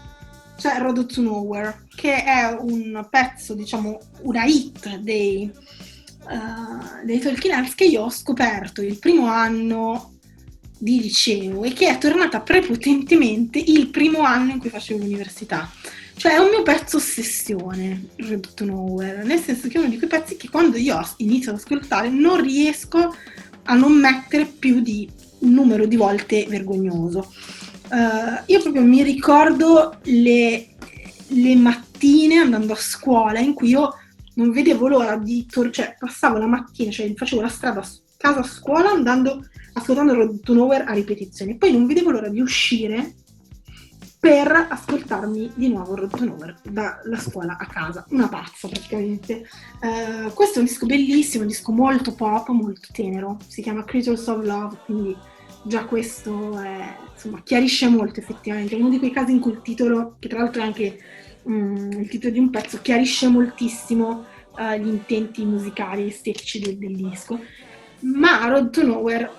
c'è 0.58 0.80
Road 0.80 1.06
to 1.06 1.22
Nowhere 1.22 1.86
che 1.96 2.24
è 2.24 2.56
un 2.60 3.08
pezzo 3.10 3.54
diciamo 3.54 4.00
una 4.22 4.44
hit 4.44 4.98
dei, 4.98 5.50
uh, 5.50 7.06
dei 7.06 7.20
Talking 7.20 7.54
Heads 7.54 7.76
che 7.76 7.86
io 7.86 8.04
ho 8.04 8.10
scoperto 8.10 8.82
il 8.82 9.00
primo 9.00 9.28
anno 9.28 10.16
di 10.84 11.00
liceo 11.00 11.64
e 11.64 11.72
che 11.72 11.88
è 11.88 11.98
tornata 11.98 12.42
prepotentemente 12.42 13.58
il 13.58 13.88
primo 13.88 14.20
anno 14.20 14.52
in 14.52 14.60
cui 14.60 14.70
facevo 14.70 15.00
l'università. 15.00 15.72
Cioè 16.16 16.34
è 16.34 16.40
un 16.40 16.50
mio 16.50 16.62
pezzo 16.62 16.98
ossessione, 16.98 18.10
Red 18.18 18.54
to 18.54 18.66
Nowhere, 18.66 19.24
nel 19.24 19.40
senso 19.40 19.70
che 19.70 19.78
è 19.78 19.80
uno 19.80 19.90
di 19.90 19.98
quei 19.98 20.10
pezzi 20.10 20.36
che 20.36 20.50
quando 20.50 20.76
io 20.76 21.00
inizio 21.18 21.52
ad 21.52 21.58
ascoltare 21.58 22.10
non 22.10 22.42
riesco 22.42 23.16
a 23.64 23.76
non 23.76 23.94
mettere 23.94 24.46
più 24.46 24.82
di 24.82 25.10
un 25.40 25.54
numero 25.54 25.86
di 25.86 25.96
volte 25.96 26.46
vergognoso. 26.50 27.34
Uh, 27.90 28.44
io 28.48 28.62
proprio 28.62 28.84
mi 28.84 29.04
ricordo 29.04 30.00
le, 30.04 30.68
le, 31.28 31.56
mattine 31.56 32.40
andando 32.40 32.74
a 32.74 32.78
scuola 32.78 33.40
in 33.40 33.54
cui 33.54 33.70
io 33.70 33.98
non 34.36 34.52
vedevo 34.52 34.88
l'ora 34.88 35.16
di, 35.16 35.46
tor- 35.50 35.72
cioè 35.72 35.96
passavo 35.98 36.38
la 36.38 36.48
mattina, 36.48 36.92
cioè 36.92 37.14
facevo 37.16 37.42
la 37.42 37.50
strada 37.50 37.82
casa 38.18 38.44
scuola 38.44 38.90
andando 38.90 39.46
ascoltando 39.74 40.40
to 40.40 40.54
Nowhere 40.54 40.86
a 40.86 40.94
ripetizione. 40.94 41.56
Poi 41.56 41.72
non 41.72 41.86
vedevo 41.86 42.12
l'ora 42.12 42.30
di 42.30 42.40
uscire 42.40 43.16
per 44.24 44.68
ascoltarmi 44.70 45.52
di 45.56 45.68
nuovo 45.68 45.96
Road 45.96 46.16
to 46.16 46.24
Nowhere 46.24 46.56
dalla 46.64 47.18
scuola 47.18 47.58
a 47.58 47.66
casa. 47.66 48.06
Una 48.12 48.30
pazza 48.30 48.70
praticamente. 48.70 49.46
Uh, 49.82 50.32
questo 50.34 50.56
è 50.56 50.60
un 50.60 50.66
disco 50.66 50.86
bellissimo, 50.86 51.44
un 51.44 51.50
disco 51.50 51.74
molto 51.74 52.14
pop, 52.14 52.48
molto 52.50 52.88
tenero. 52.94 53.38
Si 53.46 53.62
chiama 53.62 53.84
Creatures 53.84 54.26
of 54.28 54.46
Love, 54.46 54.78
quindi 54.86 55.14
già 55.66 55.84
questo 55.86 56.58
è, 56.58 56.96
insomma, 57.14 57.42
chiarisce 57.44 57.90
molto 57.90 58.22
effettivamente. 58.22 58.78
È 58.78 58.80
uno 58.80 58.90
di 58.90 59.00
quei 59.00 59.12
casi 59.12 59.34
in 59.34 59.42
cui 59.42 59.52
il 59.52 59.62
titolo, 59.62 60.16
che 60.20 60.30
tra 60.30 60.40
l'altro 60.40 60.62
è 60.62 60.66
anche 60.66 61.00
um, 61.44 61.92
il 61.92 62.08
titolo 62.08 62.32
di 62.32 62.40
un 62.40 62.50
pezzo, 62.50 62.80
chiarisce 62.82 63.28
moltissimo 63.28 64.24
uh, 64.58 64.74
gli 64.80 64.88
intenti 64.88 65.44
musicali, 65.44 66.08
estetici 66.08 66.60
del, 66.60 66.78
del 66.78 66.96
disco 66.96 67.42
ma 68.04 68.48
Road 68.48 68.70
to 68.70 68.84
Nowhere 68.84 69.32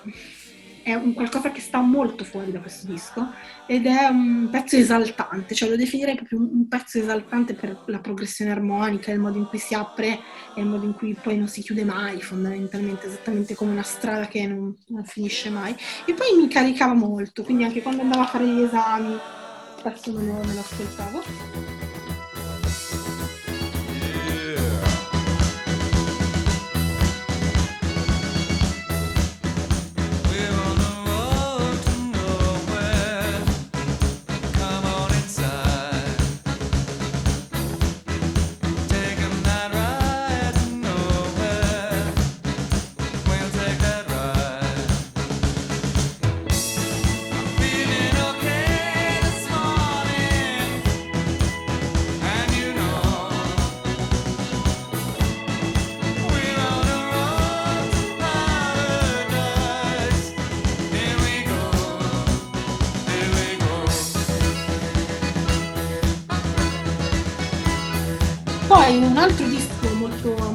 è 0.85 0.93
un 0.93 1.15
qualcosa 1.15 1.51
che 1.51 1.61
sta 1.61 1.79
molto 1.79 2.23
fuori 2.23 2.51
da 2.51 2.59
questo 2.59 2.85
disco 2.85 3.31
ed 3.65 3.87
è 3.87 4.05
un 4.05 4.49
pezzo 4.51 4.75
esaltante, 4.75 5.55
cioè 5.55 5.67
lo 5.67 5.75
definirei 5.75 6.13
proprio 6.13 6.37
un 6.37 6.67
pezzo 6.67 6.99
esaltante 6.99 7.55
per 7.55 7.81
la 7.87 7.97
progressione 7.97 8.51
armonica, 8.51 9.11
il 9.11 9.19
modo 9.19 9.39
in 9.39 9.47
cui 9.47 9.57
si 9.57 9.73
apre 9.73 10.19
e 10.55 10.61
il 10.61 10.67
modo 10.67 10.85
in 10.85 10.93
cui 10.93 11.17
poi 11.19 11.39
non 11.39 11.47
si 11.47 11.63
chiude 11.63 11.83
mai, 11.83 12.21
fondamentalmente, 12.21 13.07
esattamente 13.07 13.55
come 13.55 13.71
una 13.71 13.81
strada 13.81 14.27
che 14.27 14.45
non, 14.45 14.77
non 14.89 15.03
finisce 15.05 15.49
mai. 15.49 15.75
E 16.05 16.13
poi 16.13 16.37
mi 16.37 16.47
caricava 16.47 16.93
molto, 16.93 17.41
quindi 17.41 17.63
anche 17.63 17.81
quando 17.81 18.03
andavo 18.03 18.21
a 18.21 18.27
fare 18.27 18.45
gli 18.45 18.61
esami, 18.61 19.17
spesso 19.79 20.11
lo, 20.11 20.21
me 20.21 20.53
lo 20.53 20.59
ascoltavo. 20.59 21.84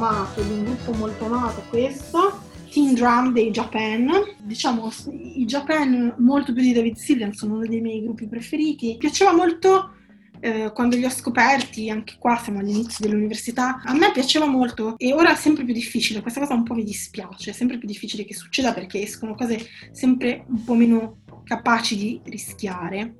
Amato, 0.03 0.41
di 0.41 0.51
un 0.51 0.63
gruppo 0.63 0.91
molto 0.93 1.25
amato, 1.25 1.63
questo, 1.69 2.41
Teen 2.71 2.93
Drum 2.93 3.31
dei 3.33 3.51
Japan. 3.51 4.09
Diciamo, 4.39 4.91
i 5.11 5.45
Japan, 5.45 6.15
molto 6.17 6.53
più 6.53 6.61
di 6.61 6.73
David 6.73 6.95
Sylvian, 6.95 7.33
sono 7.33 7.55
uno 7.55 7.65
dei 7.65 7.81
miei 7.81 8.01
gruppi 8.01 8.27
preferiti. 8.27 8.95
Piaceva 8.97 9.33
molto 9.33 9.95
eh, 10.41 10.71
quando 10.73 10.95
li 10.95 11.05
ho 11.05 11.09
scoperti, 11.09 11.89
anche 11.89 12.15
qua 12.17 12.35
siamo 12.37 12.59
all'inizio 12.59 13.05
dell'università, 13.05 13.81
a 13.83 13.93
me 13.93 14.11
piaceva 14.11 14.47
molto 14.47 14.95
e 14.97 15.13
ora 15.13 15.33
è 15.33 15.35
sempre 15.35 15.63
più 15.63 15.73
difficile, 15.73 16.21
questa 16.21 16.39
cosa 16.39 16.55
un 16.55 16.63
po' 16.63 16.73
mi 16.73 16.83
dispiace, 16.83 17.51
è 17.51 17.53
sempre 17.53 17.77
più 17.77 17.87
difficile 17.87 18.25
che 18.25 18.33
succeda 18.33 18.73
perché 18.73 19.01
escono 19.01 19.35
cose 19.35 19.67
sempre 19.91 20.45
un 20.47 20.63
po' 20.63 20.73
meno 20.73 21.17
capaci 21.43 21.95
di 21.95 22.21
rischiare 22.23 23.17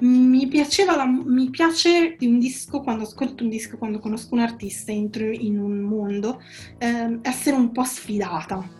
mi 0.00 0.48
la, 0.86 1.06
mi 1.06 1.50
piace 1.50 2.16
un 2.20 2.38
disco 2.38 2.80
quando 2.80 3.04
ascolto 3.04 3.42
un 3.44 3.50
disco 3.50 3.76
quando 3.76 3.98
conosco 3.98 4.34
un 4.34 4.40
artista 4.40 4.92
entro 4.92 5.30
in 5.30 5.58
un 5.58 5.78
mondo 5.80 6.40
eh, 6.78 7.18
essere 7.22 7.56
un 7.56 7.72
po' 7.72 7.84
sfidata. 7.84 8.78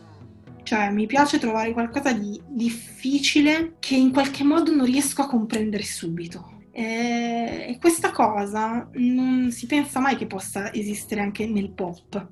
Cioè 0.63 0.91
mi 0.91 1.07
piace 1.07 1.39
trovare 1.39 1.73
qualcosa 1.73 2.13
di 2.13 2.41
difficile 2.47 3.77
che 3.81 3.97
in 3.97 4.13
qualche 4.13 4.45
modo 4.45 4.75
non 4.75 4.87
riesco 4.87 5.23
a 5.23 5.27
comprendere 5.27 5.83
subito. 5.83 6.59
E, 6.71 7.77
questa 7.81 8.13
cosa 8.13 8.89
non 8.95 9.51
si 9.51 9.67
pensa 9.67 10.01
mai 10.01 10.17
che 10.17 10.27
possa 10.27 10.73
esistere 10.73 11.21
anche 11.23 11.47
nel 11.47 11.73
pop. 11.73 12.29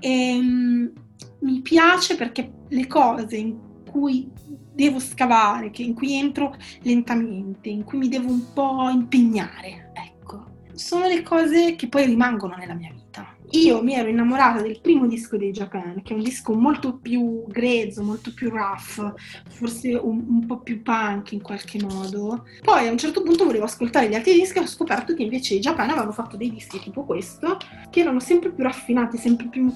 E 0.00 0.36
um, 0.38 0.92
mi 1.40 1.60
piace 1.60 2.16
perché 2.16 2.52
le 2.68 2.86
cose 2.86 3.56
cui 3.94 4.28
devo 4.72 4.98
scavare, 4.98 5.70
in 5.76 5.94
cui 5.94 6.14
entro 6.14 6.56
lentamente, 6.80 7.68
in 7.68 7.84
cui 7.84 7.98
mi 7.98 8.08
devo 8.08 8.28
un 8.28 8.52
po' 8.52 8.88
impegnare. 8.88 9.92
Ecco, 9.92 10.46
sono 10.72 11.06
le 11.06 11.22
cose 11.22 11.76
che 11.76 11.86
poi 11.86 12.04
rimangono 12.06 12.56
nella 12.56 12.74
mia 12.74 12.90
vita. 12.92 13.36
Io 13.50 13.84
mi 13.84 13.94
ero 13.94 14.08
innamorata 14.08 14.62
del 14.62 14.80
primo 14.80 15.06
disco 15.06 15.36
dei 15.36 15.52
Japan, 15.52 16.02
che 16.02 16.12
è 16.12 16.16
un 16.16 16.24
disco 16.24 16.54
molto 16.54 16.98
più 16.98 17.44
grezzo, 17.46 18.02
molto 18.02 18.34
più 18.34 18.50
rough, 18.50 19.14
forse 19.48 19.94
un, 19.94 20.24
un, 20.26 20.44
po' 20.44 20.58
più 20.58 20.82
punk 20.82 21.30
in 21.30 21.40
qualche 21.40 21.80
modo. 21.80 22.46
Poi 22.62 22.88
a 22.88 22.90
un 22.90 22.98
certo 22.98 23.22
punto 23.22 23.44
volevo 23.44 23.66
ascoltare 23.66 24.08
gli 24.08 24.14
altri 24.14 24.32
dischi 24.32 24.58
e 24.58 24.62
ho 24.62 24.66
scoperto 24.66 25.14
che 25.14 25.22
invece 25.22 25.54
i 25.54 25.60
Japan 25.60 25.90
avevano 25.90 26.10
fatto 26.10 26.36
dei 26.36 26.50
dischi 26.50 26.80
tipo 26.80 27.04
questo, 27.04 27.58
che 27.90 28.00
erano 28.00 28.18
sempre 28.18 28.50
più 28.50 28.64
raffinati, 28.64 29.18
sempre 29.18 29.46
più 29.46 29.72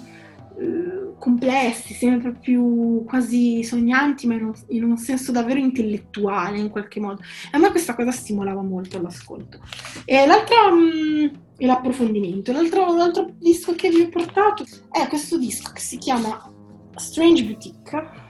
eh, 0.59 1.15
complessi, 1.19 1.95
sempre 1.95 2.33
più 2.33 3.05
quasi 3.05 3.63
sognanti, 3.63 4.27
ma 4.27 4.35
in 4.35 4.45
un, 4.45 4.55
in 4.69 4.85
un, 4.85 4.97
senso 4.97 5.31
davvero 5.31 5.59
intellettuale 5.59 6.59
in 6.59 6.71
qualche 6.71 7.01
modo. 7.01 7.23
A 7.53 7.59
me 7.59 7.71
questa 7.71 7.95
cosa 7.95 8.11
stimolava 8.11 8.63
molto 8.63 9.01
l'ascolto. 9.01 9.61
E 10.05 10.27
l'altro 10.27 10.75
mh, 10.75 10.79
mm, 10.79 11.27
è 11.59 11.67
l'approfondimento. 11.67 12.53
L'altro, 12.53 12.95
l'altro 12.97 13.35
disco 13.39 13.75
che 13.75 13.89
vi 13.91 14.03
ho 14.03 14.09
portato 14.09 14.65
è 14.91 15.07
questo 15.07 15.39
disco 15.39 15.73
che 15.73 15.81
si 15.81 15.99
chiama 15.99 16.51
Strange 16.97 17.45
Boutique 17.45 18.27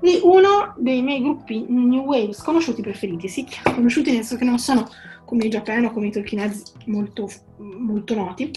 di 0.00 0.20
uno 0.22 0.74
dei 0.76 1.00
miei 1.02 1.22
gruppi 1.22 1.64
New 1.66 2.04
Wave 2.04 2.34
sconosciuti 2.34 2.82
preferiti, 2.82 3.28
sì, 3.28 3.46
conosciuti 3.62 4.10
nel 4.10 4.20
senso 4.20 4.36
che 4.36 4.44
non 4.44 4.58
sono 4.58 4.88
come 5.24 5.46
i 5.46 5.48
Japan 5.48 5.86
o 5.86 5.90
come 5.92 6.08
i 6.08 6.10
Tolkien 6.10 6.52
molto, 6.86 7.30
molto 7.56 8.14
noti, 8.14 8.50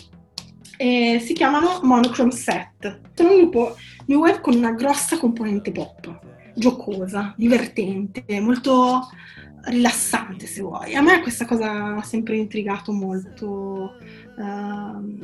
e 0.77 1.19
si 1.23 1.33
chiamano 1.33 1.79
Monochrome 1.83 2.31
Set. 2.31 3.01
Sono 3.13 3.31
un 3.31 3.37
gruppo 3.37 3.75
new 4.05 4.19
wave 4.19 4.39
con 4.41 4.55
una 4.55 4.71
grossa 4.71 5.17
componente 5.17 5.71
pop. 5.71 6.19
giocosa, 6.57 7.35
divertente, 7.37 8.23
molto 8.39 9.07
rilassante 9.65 10.47
se 10.47 10.61
vuoi. 10.61 10.95
A 10.95 11.01
me 11.01 11.21
questa 11.21 11.45
cosa 11.45 11.97
ha 11.97 12.01
sempre 12.01 12.35
intrigato 12.37 12.91
molto 12.91 13.91
uh, 14.37 15.17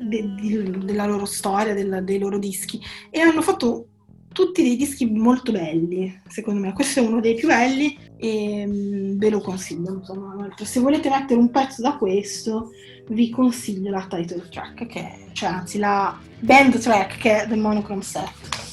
de- 0.00 0.34
de- 0.40 0.78
della 0.84 1.04
loro 1.04 1.26
storia, 1.26 1.74
del- 1.74 2.00
dei 2.02 2.18
loro 2.18 2.38
dischi 2.38 2.80
e 3.10 3.20
hanno 3.20 3.42
fatto 3.42 3.88
tutti 4.32 4.62
dei 4.62 4.76
dischi 4.76 5.06
molto 5.06 5.52
belli, 5.52 6.20
secondo 6.28 6.60
me. 6.60 6.72
Questo 6.72 7.00
è 7.00 7.06
uno 7.06 7.20
dei 7.20 7.34
più 7.34 7.48
belli 7.48 7.96
e 8.16 8.64
um, 8.66 9.16
ve 9.18 9.30
lo 9.30 9.40
consiglio. 9.40 9.94
Insomma, 9.94 10.48
se 10.56 10.80
volete 10.80 11.08
mettere 11.08 11.38
un 11.38 11.50
pezzo 11.50 11.82
da 11.82 11.96
questo, 11.96 12.70
vi 13.08 13.30
consiglio 13.30 13.90
la 13.90 14.06
title 14.08 14.48
track, 14.48 14.86
che 14.86 15.26
cioè 15.32 15.50
anzi 15.50 15.78
la 15.78 16.18
band 16.40 16.78
track 16.78 17.18
che 17.18 17.42
è 17.42 17.48
The 17.48 17.56
Monochrome 17.56 18.02
Set. 18.02 18.71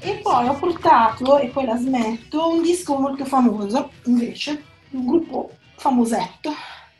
E 0.00 0.20
poi 0.22 0.48
ho 0.48 0.54
portato, 0.56 1.38
e 1.38 1.48
poi 1.48 1.64
la 1.64 1.76
smetto, 1.76 2.52
un 2.52 2.60
disco 2.60 2.98
molto 2.98 3.24
famoso, 3.24 3.90
invece, 4.04 4.62
un 4.90 5.06
gruppo 5.06 5.52
famosetto. 5.76 6.52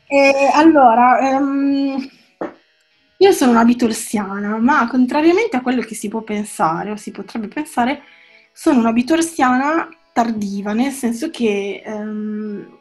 E 0.07 0.49
allora, 0.51 1.37
um, 1.37 2.09
io 3.17 3.31
sono 3.33 3.51
una 3.51 3.63
Beatlesiana, 3.63 4.57
ma 4.57 4.87
contrariamente 4.87 5.55
a 5.55 5.61
quello 5.61 5.81
che 5.81 5.93
si 5.93 6.07
può 6.07 6.21
pensare, 6.21 6.89
o 6.89 6.95
si 6.95 7.11
potrebbe 7.11 7.47
pensare, 7.47 8.01
sono 8.51 8.79
una 8.79 8.91
Beatlesiana 8.91 9.87
tardiva, 10.13 10.73
nel 10.73 10.91
senso 10.91 11.29
che 11.29 11.83
um, 11.85 12.76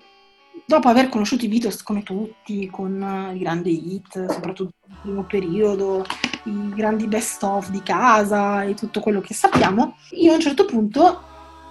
dopo 0.67 0.89
aver 0.89 1.09
conosciuto 1.09 1.45
i 1.45 1.49
Beatles 1.49 1.83
come 1.83 2.03
tutti, 2.03 2.69
con 2.69 3.33
i 3.35 3.39
grandi 3.39 3.95
hit, 3.95 4.27
soprattutto 4.31 4.75
nel 4.87 4.99
primo 5.01 5.23
periodo, 5.23 6.05
i 6.45 6.73
grandi 6.75 7.07
best 7.07 7.43
of 7.45 7.71
di 7.71 7.83
casa 7.83 8.65
e 8.65 8.75
tutto 8.75 9.01
quello 9.01 9.21
che 9.21 9.33
sappiamo, 9.33 9.97
io 10.11 10.33
a 10.33 10.35
un 10.35 10.41
certo 10.41 10.65
punto, 10.65 11.23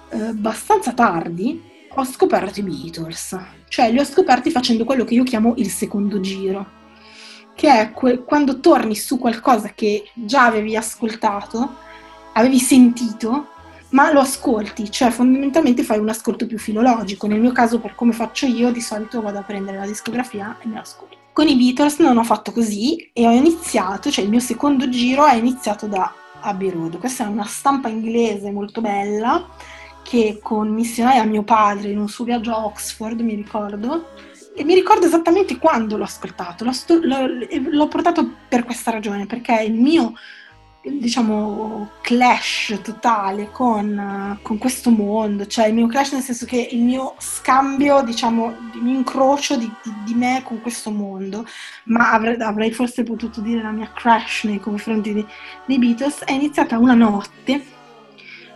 eh, 0.10 0.22
abbastanza 0.28 0.94
tardi, 0.94 1.62
ho 1.94 2.04
scoperto 2.06 2.60
i 2.60 2.64
Beatles. 2.64 3.38
Cioè 3.68 3.92
li 3.92 4.00
ho 4.00 4.06
scoperti 4.06 4.50
facendo 4.50 4.86
quello 4.86 5.04
che 5.04 5.14
io 5.14 5.24
chiamo 5.24 5.54
il 5.58 5.70
secondo 5.70 6.20
giro, 6.22 6.84
che 7.54 7.70
è 7.70 7.92
que- 7.92 8.24
quando 8.24 8.60
torni 8.60 8.96
su 8.96 9.18
qualcosa 9.18 9.74
che 9.76 10.10
già 10.14 10.46
avevi 10.46 10.76
ascoltato, 10.76 11.76
avevi 12.34 12.60
sentito 12.60 13.48
ma 13.96 14.12
lo 14.12 14.20
ascolti, 14.20 14.92
cioè 14.92 15.10
fondamentalmente 15.10 15.82
fai 15.82 16.00
un 16.00 16.10
ascolto 16.10 16.46
più 16.46 16.60
filologico. 16.60 17.28
Nel 17.28 17.40
mio 17.40 17.54
caso, 17.54 17.80
per 17.80 17.96
come 17.96 18.12
faccio 18.12 18.46
io, 18.46 18.70
di 18.70 18.82
solito 18.82 19.22
vado 19.22 19.40
a 19.40 19.44
prendere 19.44 19.78
la 19.78 19.86
discografia 19.86 20.58
e 20.62 20.68
me 20.68 20.76
l'ascolto. 20.76 21.16
Con 21.32 21.48
i 21.48 21.56
Beatles 21.56 22.00
non 22.00 22.18
ho 22.18 22.24
fatto 22.26 22.52
così 22.52 23.10
e 23.14 23.26
ho 23.26 23.32
iniziato, 23.32 24.12
cioè 24.12 24.26
il 24.26 24.30
mio 24.30 24.42
secondo 24.42 24.90
giro 24.90 25.26
è 25.26 25.36
iniziato 25.36 25.88
da 25.88 26.14
Abbey 26.42 26.70
Road. 26.72 26.98
Questa 26.98 27.24
è 27.24 27.28
una 27.28 27.46
stampa 27.46 27.88
inglese 27.88 28.52
molto 28.52 28.82
bella 28.82 29.48
che 30.04 30.40
commissionai 30.44 31.18
a 31.18 31.24
mio 31.24 31.44
padre 31.44 31.90
in 31.90 31.98
un 31.98 32.10
suo 32.10 32.26
viaggio 32.26 32.52
a 32.52 32.66
Oxford, 32.66 33.22
mi 33.22 33.34
ricordo, 33.34 34.10
e 34.54 34.66
mi 34.66 34.74
ricordo 34.74 35.06
esattamente 35.06 35.58
quando 35.58 35.96
l'ho 35.96 36.04
ascoltato. 36.04 36.66
L'ho, 36.66 36.74
sto- 36.74 37.00
l'ho, 37.02 37.28
l'ho 37.70 37.88
portato 37.88 38.30
per 38.50 38.66
questa 38.66 38.92
ragione, 38.92 39.26
perché 39.26 39.62
il 39.62 39.74
mio 39.74 40.14
diciamo 40.86 41.90
clash 42.02 42.80
totale 42.84 43.50
con, 43.52 44.40
con, 44.42 44.58
questo 44.58 44.92
mondo, 44.92 45.46
cioè 45.48 45.68
il 45.68 45.74
mio 45.74 45.88
clash 45.88 46.14
nel 46.14 46.22
senso 46.22 46.46
che 46.46 46.70
il 46.72 46.82
mio 46.82 47.16
scambio, 47.18 48.02
diciamo, 48.04 48.54
il 48.74 48.82
mio 48.82 48.98
incrocio 48.98 49.58
di, 49.58 49.72
di, 49.84 49.94
di 50.06 50.14
me 50.14 50.42
con 50.44 50.62
questo 50.62 50.92
mondo, 50.92 51.46
ma 51.86 52.12
avrei, 52.12 52.40
avrei, 52.40 52.72
forse 52.72 53.04
potuto 53.04 53.42
dire 53.42 53.62
la 53.62 53.72
mia 53.72 53.92
crash 53.94 54.44
nei 54.44 54.60
confronti 54.60 55.14
dei, 55.14 55.26
dei 55.66 55.80
Beatles, 55.80 56.20
è 56.20 56.32
iniziata 56.32 56.78
una 56.78 56.94
notte 56.94 57.74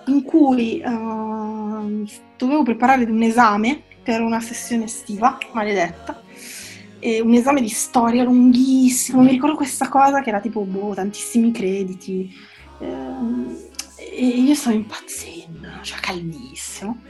in 0.05 0.23
cui 0.23 0.81
uh, 0.83 2.07
dovevo 2.37 2.63
preparare 2.63 3.03
un 3.05 3.21
esame 3.21 3.83
per 4.03 4.21
una 4.21 4.39
sessione 4.39 4.85
estiva, 4.85 5.37
maledetta, 5.53 6.21
e 6.99 7.21
un 7.21 7.33
esame 7.33 7.61
di 7.61 7.69
storia 7.69 8.23
lunghissimo, 8.23 9.21
mi 9.21 9.31
ricordo 9.31 9.55
questa 9.55 9.87
cosa 9.87 10.21
che 10.21 10.29
era 10.29 10.39
tipo 10.39 10.61
boh, 10.61 10.93
tantissimi 10.93 11.51
crediti 11.51 12.33
eh, 12.79 13.67
e 13.95 14.25
io 14.25 14.53
stavo 14.55 14.75
impazzendo, 14.75 15.67
cioè 15.81 15.99
caldissimo 15.99 17.01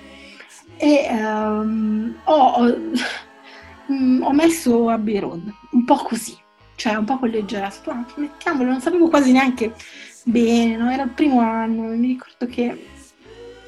e 0.78 1.08
um, 1.12 2.15
ho, 2.23 2.34
ho, 2.34 2.63
ho, 4.23 4.34
messo 4.34 4.89
Abbey 4.89 5.19
Road, 5.19 5.54
un 5.71 5.84
po' 5.84 5.97
così, 5.97 6.38
cioè 6.75 6.95
un 6.95 7.06
po' 7.06 7.19
con 7.19 7.30
leggerezza, 7.30 7.91
ah, 7.91 8.06
mettiamolo, 8.15 8.69
non 8.69 8.80
sapevo 8.80 9.10
quasi 9.10 9.32
neanche 9.32 9.75
bene, 10.23 10.78
no? 10.78 10.89
era 10.89 11.04
il 11.04 11.10
primo 11.10 11.41
anno, 11.41 11.84
mi 11.84 12.08
ricordo 12.08 12.45
che 12.45 12.88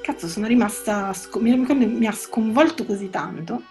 cazzo 0.02 0.28
sono 0.28 0.48
rimasta, 0.48 1.14
mi 1.40 1.56
mi 1.58 2.08
ha 2.08 2.12
sconvolto 2.12 2.86
così 2.86 3.10
tanto 3.10 3.64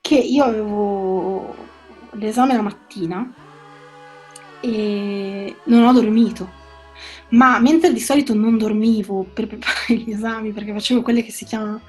che 0.00 0.16
io 0.16 0.44
avevo 0.44 0.99
l'esame 2.20 2.54
la 2.54 2.62
mattina 2.62 3.32
e 4.60 5.56
non 5.64 5.84
ho 5.84 5.92
dormito. 5.92 6.58
Ma 7.30 7.58
mentre 7.58 7.92
di 7.92 8.00
solito 8.00 8.34
non 8.34 8.58
dormivo 8.58 9.24
per 9.24 9.46
preparare 9.46 9.94
gli 9.96 10.12
esami, 10.12 10.52
perché 10.52 10.72
facevo 10.72 11.02
quelle 11.02 11.22
che 11.22 11.32
si 11.32 11.44
chiamano, 11.44 11.80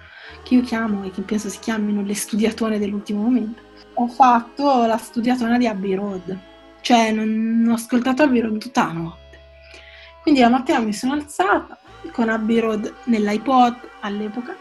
che 0.43 0.55
io 0.55 0.61
chiamo 0.61 1.03
e 1.03 1.11
che 1.11 1.21
penso 1.21 1.49
si 1.49 1.59
chiamino 1.59 2.01
le 2.01 2.15
studiatone 2.15 2.79
dell'ultimo 2.79 3.23
momento, 3.23 3.61
ho 3.95 4.07
fatto 4.07 4.85
la 4.85 4.97
studiatona 4.97 5.57
di 5.57 5.67
Abbey 5.67 5.95
Road. 5.95 6.39
Cioè, 6.81 7.11
non, 7.11 7.67
ho 7.69 7.73
ascoltato 7.73 8.23
Abbey 8.23 8.41
Road 8.41 8.57
tutta 8.57 8.85
la 8.85 8.93
notte. 8.93 9.19
Quindi 10.21 10.39
la 10.39 10.49
mattina 10.49 10.79
mi 10.79 10.93
sono 10.93 11.13
alzata 11.13 11.77
con 12.11 12.29
Abbey 12.29 12.59
Road 12.59 12.93
nell'iPod 13.05 13.75
all'epoca 14.01 14.55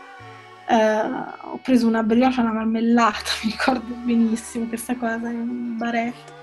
eh, 0.71 1.03
ho 1.43 1.59
preso 1.59 1.89
una 1.89 2.05
brioche 2.05 2.39
e 2.39 2.43
una 2.43 2.53
marmellata, 2.53 3.31
mi 3.43 3.51
ricordo 3.51 3.93
benissimo 4.05 4.67
questa 4.67 4.97
cosa 4.97 5.29
in 5.29 5.41
un 5.41 5.77
baretto. 5.77 6.39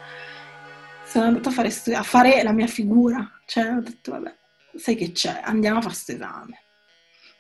Sono 1.05 1.25
andata 1.25 1.47
a 1.47 1.53
fare, 1.53 1.69
studi- 1.69 1.95
a 1.95 2.03
fare 2.03 2.43
la 2.43 2.51
mia 2.51 2.67
figura, 2.67 3.39
cioè 3.45 3.73
ho 3.73 3.79
detto 3.79 4.11
vabbè, 4.11 4.35
sai 4.75 4.95
che 4.95 5.13
c'è, 5.13 5.39
andiamo 5.43 5.77
a 5.77 5.81
fare 5.81 5.93
questo 5.93 6.11
esame. 6.11 6.61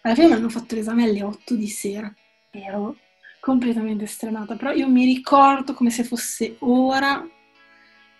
Alla 0.01 0.15
fine 0.15 0.27
mi 0.27 0.33
hanno 0.33 0.49
fatto 0.49 0.75
l'esame 0.75 1.03
alle 1.03 1.21
8 1.21 1.55
di 1.55 1.67
sera, 1.67 2.13
ero 2.49 2.95
completamente 3.41 4.05
stremata, 4.05 4.55
però 4.55 4.71
io 4.71 4.87
mi 4.87 5.03
ricordo 5.03 5.73
come 5.73 5.89
se 5.89 6.05
fosse 6.05 6.55
ora 6.59 7.27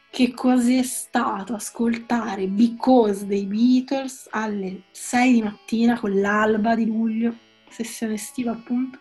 che 0.09 0.33
cos'è 0.33 0.83
stato 0.83 1.53
ascoltare 1.53 2.47
Because 2.47 3.25
dei 3.25 3.45
Beatles 3.45 4.27
alle 4.31 4.83
6 4.91 5.33
di 5.33 5.41
mattina 5.41 5.97
con 5.97 6.19
l'alba 6.19 6.75
di 6.75 6.85
luglio 6.85 7.45
sessione 7.69 8.13
estiva 8.13 8.51
appunto. 8.51 8.99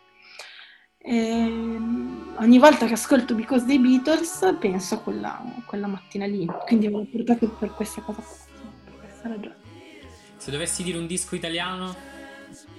E 1.09 1.16
ehm, 1.16 2.35
ogni 2.40 2.59
volta 2.59 2.87
che 2.87 2.94
ascolto 2.94 3.37
Because 3.37 3.64
dei 3.64 3.79
Beatles 3.79 4.57
penso 4.59 4.96
a 4.96 4.98
quella, 4.98 5.40
quella 5.64 5.87
mattina 5.87 6.26
lì, 6.26 6.44
quindi 6.66 6.88
l'ho 6.88 7.07
portato 7.11 7.48
per 7.48 7.70
questa 7.70 8.00
cosa 8.00 8.22
per 8.85 8.98
questa 8.98 9.29
ragione. 9.29 9.57
Se 10.37 10.50
dovessi 10.50 10.83
dire 10.83 10.98
un 10.98 11.07
disco 11.07 11.37
italiano? 11.37 11.94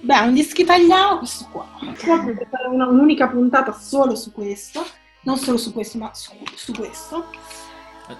Beh, 0.00 0.18
un 0.20 0.34
disco 0.34 0.60
italiano, 0.60 1.18
questo 1.18 1.48
qua. 1.50 1.66
Proprio 1.80 2.34
per 2.34 2.48
fare 2.50 2.68
una, 2.68 2.86
un'unica 2.86 3.28
puntata 3.28 3.72
solo 3.72 4.14
su 4.14 4.30
questo, 4.32 4.86
non 5.22 5.38
solo 5.38 5.56
su 5.56 5.72
questo, 5.72 5.96
ma 5.96 6.12
su, 6.12 6.32
su 6.54 6.72
questo. 6.72 7.30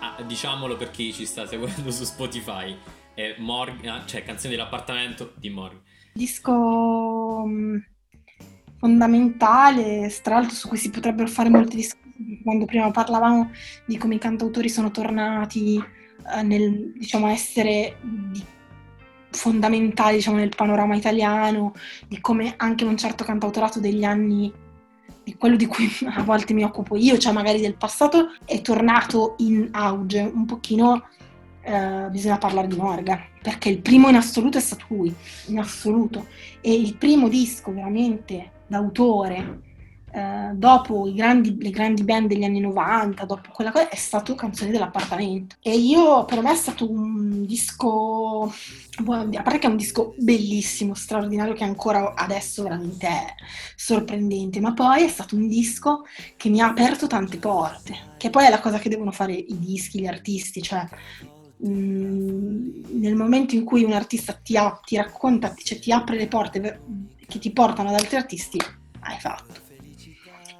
Ah, 0.01 0.23
diciamolo 0.23 0.77
per 0.77 0.91
chi 0.91 1.13
ci 1.13 1.27
sta 1.27 1.47
seguendo 1.47 1.91
su 1.91 2.05
Spotify, 2.05 2.77
è 3.13 3.35
Morgan, 3.39 4.07
cioè 4.07 4.23
Canzoni 4.23 4.55
dell'appartamento 4.55 5.35
di 5.37 5.51
Morgan 5.51 5.83
disco 6.19 7.45
mm, 7.47 7.77
fondamentale, 8.79 10.13
tra 10.23 10.35
l'altro 10.35 10.55
su 10.55 10.69
cui 10.69 10.77
si 10.77 10.91
potrebbero 10.91 11.29
fare 11.29 11.49
molti 11.49 11.77
discorsi, 11.77 12.41
quando 12.43 12.65
prima 12.65 12.91
parlavamo 12.91 13.51
di 13.87 13.97
come 13.97 14.17
i 14.17 14.19
cantautori 14.19 14.69
sono 14.69 14.91
tornati 14.91 15.77
eh, 15.77 16.43
nel, 16.43 16.93
diciamo, 16.97 17.29
essere 17.29 17.97
di, 18.03 18.45
fondamentali 19.31 20.17
diciamo, 20.17 20.37
nel 20.37 20.55
panorama 20.55 20.97
italiano, 20.97 21.73
di 22.07 22.21
come 22.21 22.55
anche 22.57 22.85
un 22.85 22.97
certo 22.97 23.25
cantautorato 23.25 23.81
degli 23.81 24.05
anni 24.05 24.53
di 25.23 25.35
quello 25.37 25.57
di 25.57 25.67
cui 25.67 25.89
a 26.15 26.23
volte 26.23 26.55
mi 26.55 26.65
occupo 26.65 26.97
io, 26.97 27.19
cioè 27.19 27.33
magari 27.33 27.61
del 27.61 27.77
passato, 27.77 28.33
è 28.45 28.61
tornato 28.61 29.35
in 29.39 29.69
auge 29.73 30.21
un 30.21 30.45
pochino. 30.45 31.09
Eh, 31.69 32.09
bisogna 32.09 32.39
parlare 32.39 32.67
di 32.67 32.77
Morgan 32.77 33.21
perché 33.43 33.69
il 33.69 33.81
primo 33.81 34.09
in 34.09 34.15
assoluto 34.15 34.57
è 34.57 34.61
stato 34.61 34.87
lui, 34.89 35.15
in 35.49 35.59
assoluto, 35.59 36.27
e 36.63 36.73
il 36.73 36.97
primo 36.97 37.29
disco 37.29 37.75
veramente 37.75 38.53
d'autore 38.67 39.61
eh, 40.11 40.53
dopo 40.55 41.13
grandi, 41.13 41.59
le 41.61 41.69
grandi 41.69 42.05
band 42.05 42.29
degli 42.29 42.45
anni 42.45 42.61
90, 42.61 43.27
dopo 43.27 43.51
quella 43.53 43.71
cosa, 43.71 43.91
è 43.91 43.97
stato 43.97 44.35
Canzoni 44.35 44.71
dell'appartamento. 44.71 45.57
E 45.61 45.77
io, 45.77 46.25
per 46.25 46.41
me 46.41 46.53
è 46.53 46.57
stato 46.57 46.91
un 46.91 47.45
disco, 47.45 48.45
a 48.45 49.43
parte 49.43 49.59
che 49.59 49.67
è 49.67 49.71
un 49.71 49.77
disco 49.77 50.15
bellissimo, 50.17 50.95
straordinario, 50.95 51.53
che 51.53 51.65
ancora 51.65 52.15
adesso 52.15 52.63
veramente 52.63 53.07
è 53.07 53.35
sorprendente, 53.77 54.61
ma 54.61 54.73
poi 54.73 55.05
è 55.05 55.09
stato 55.09 55.37
un 55.37 55.47
disco 55.47 56.05
che 56.39 56.49
mi 56.49 56.63
ha 56.63 56.69
aperto 56.69 57.07
tante 57.07 57.37
porte, 57.37 58.15
che 58.17 58.31
poi 58.31 58.47
è 58.47 58.51
la 58.51 58.61
cosa 58.61 58.79
che 58.79 58.89
devono 58.89 59.13
fare 59.13 59.35
i 59.35 59.59
dischi, 59.59 60.01
gli 60.01 60.07
artisti, 60.07 60.63
cioè 60.63 60.89
nel 61.61 63.15
momento 63.17 63.55
in 63.55 63.65
cui 63.65 63.85
un 63.85 63.93
artista 63.93 64.33
ti, 64.33 64.57
ha, 64.57 64.79
ti 64.85 64.97
racconta, 64.97 65.55
cioè 65.57 65.79
ti 65.79 65.93
apre 65.93 66.17
le 66.17 66.29
porte 66.29 66.81
che 67.27 67.39
ti 67.39 67.51
portano 67.51 67.89
ad 67.89 67.97
altri 67.97 68.17
artisti, 68.17 68.59
hai 69.01 69.19
fatto. 69.19 69.67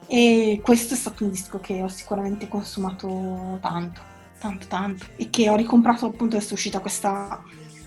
E 0.07 0.61
questo 0.63 0.95
è 0.95 0.97
stato 0.97 1.25
un 1.25 1.31
disco 1.31 1.61
che 1.61 1.83
ho 1.83 1.89
sicuramente 1.89 2.49
consumato 2.49 3.59
tanto, 3.61 4.01
tanto, 4.39 4.67
tanto. 4.67 5.07
E 5.17 5.29
che 5.31 5.49
ho 5.51 5.57
ricomprato 5.57 6.07
appunto 6.07 6.37
adesso 6.37 6.51
è 6.51 6.55
uscita 6.55 6.81
questa 6.81 7.43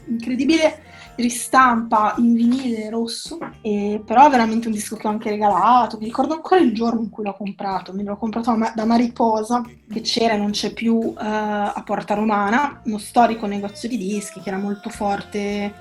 incredibile 0.07 0.83
ristampa 1.15 2.15
in 2.17 2.33
vinile 2.33 2.89
rosso, 2.89 3.37
e, 3.61 4.01
però 4.05 4.27
è 4.27 4.29
veramente 4.29 4.67
un 4.67 4.73
disco 4.73 4.95
che 4.95 5.07
ho 5.07 5.09
anche 5.09 5.29
regalato. 5.29 5.97
Mi 5.97 6.05
ricordo 6.05 6.33
ancora 6.33 6.61
il 6.61 6.73
giorno 6.73 7.01
in 7.01 7.09
cui 7.09 7.23
l'ho 7.23 7.35
comprato. 7.35 7.93
Me 7.93 8.03
l'ho 8.03 8.17
comprato 8.17 8.55
da 8.73 8.85
Mariposa, 8.85 9.63
che 9.91 10.01
c'era 10.01 10.33
e 10.33 10.37
non 10.37 10.51
c'è 10.51 10.73
più 10.73 10.95
uh, 10.95 11.15
a 11.17 11.81
Porta 11.85 12.13
Romana, 12.13 12.81
uno 12.85 12.97
storico 12.97 13.45
negozio 13.45 13.89
di 13.89 13.97
dischi 13.97 14.41
che 14.41 14.49
era 14.49 14.57
molto 14.57 14.89
forte. 14.89 15.73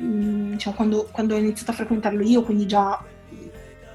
Mm, 0.00 0.52
diciamo, 0.52 0.74
quando, 0.74 1.08
quando 1.12 1.34
ho 1.34 1.38
iniziato 1.38 1.70
a 1.70 1.74
frequentarlo 1.74 2.22
io, 2.22 2.42
quindi 2.42 2.66
già 2.66 2.98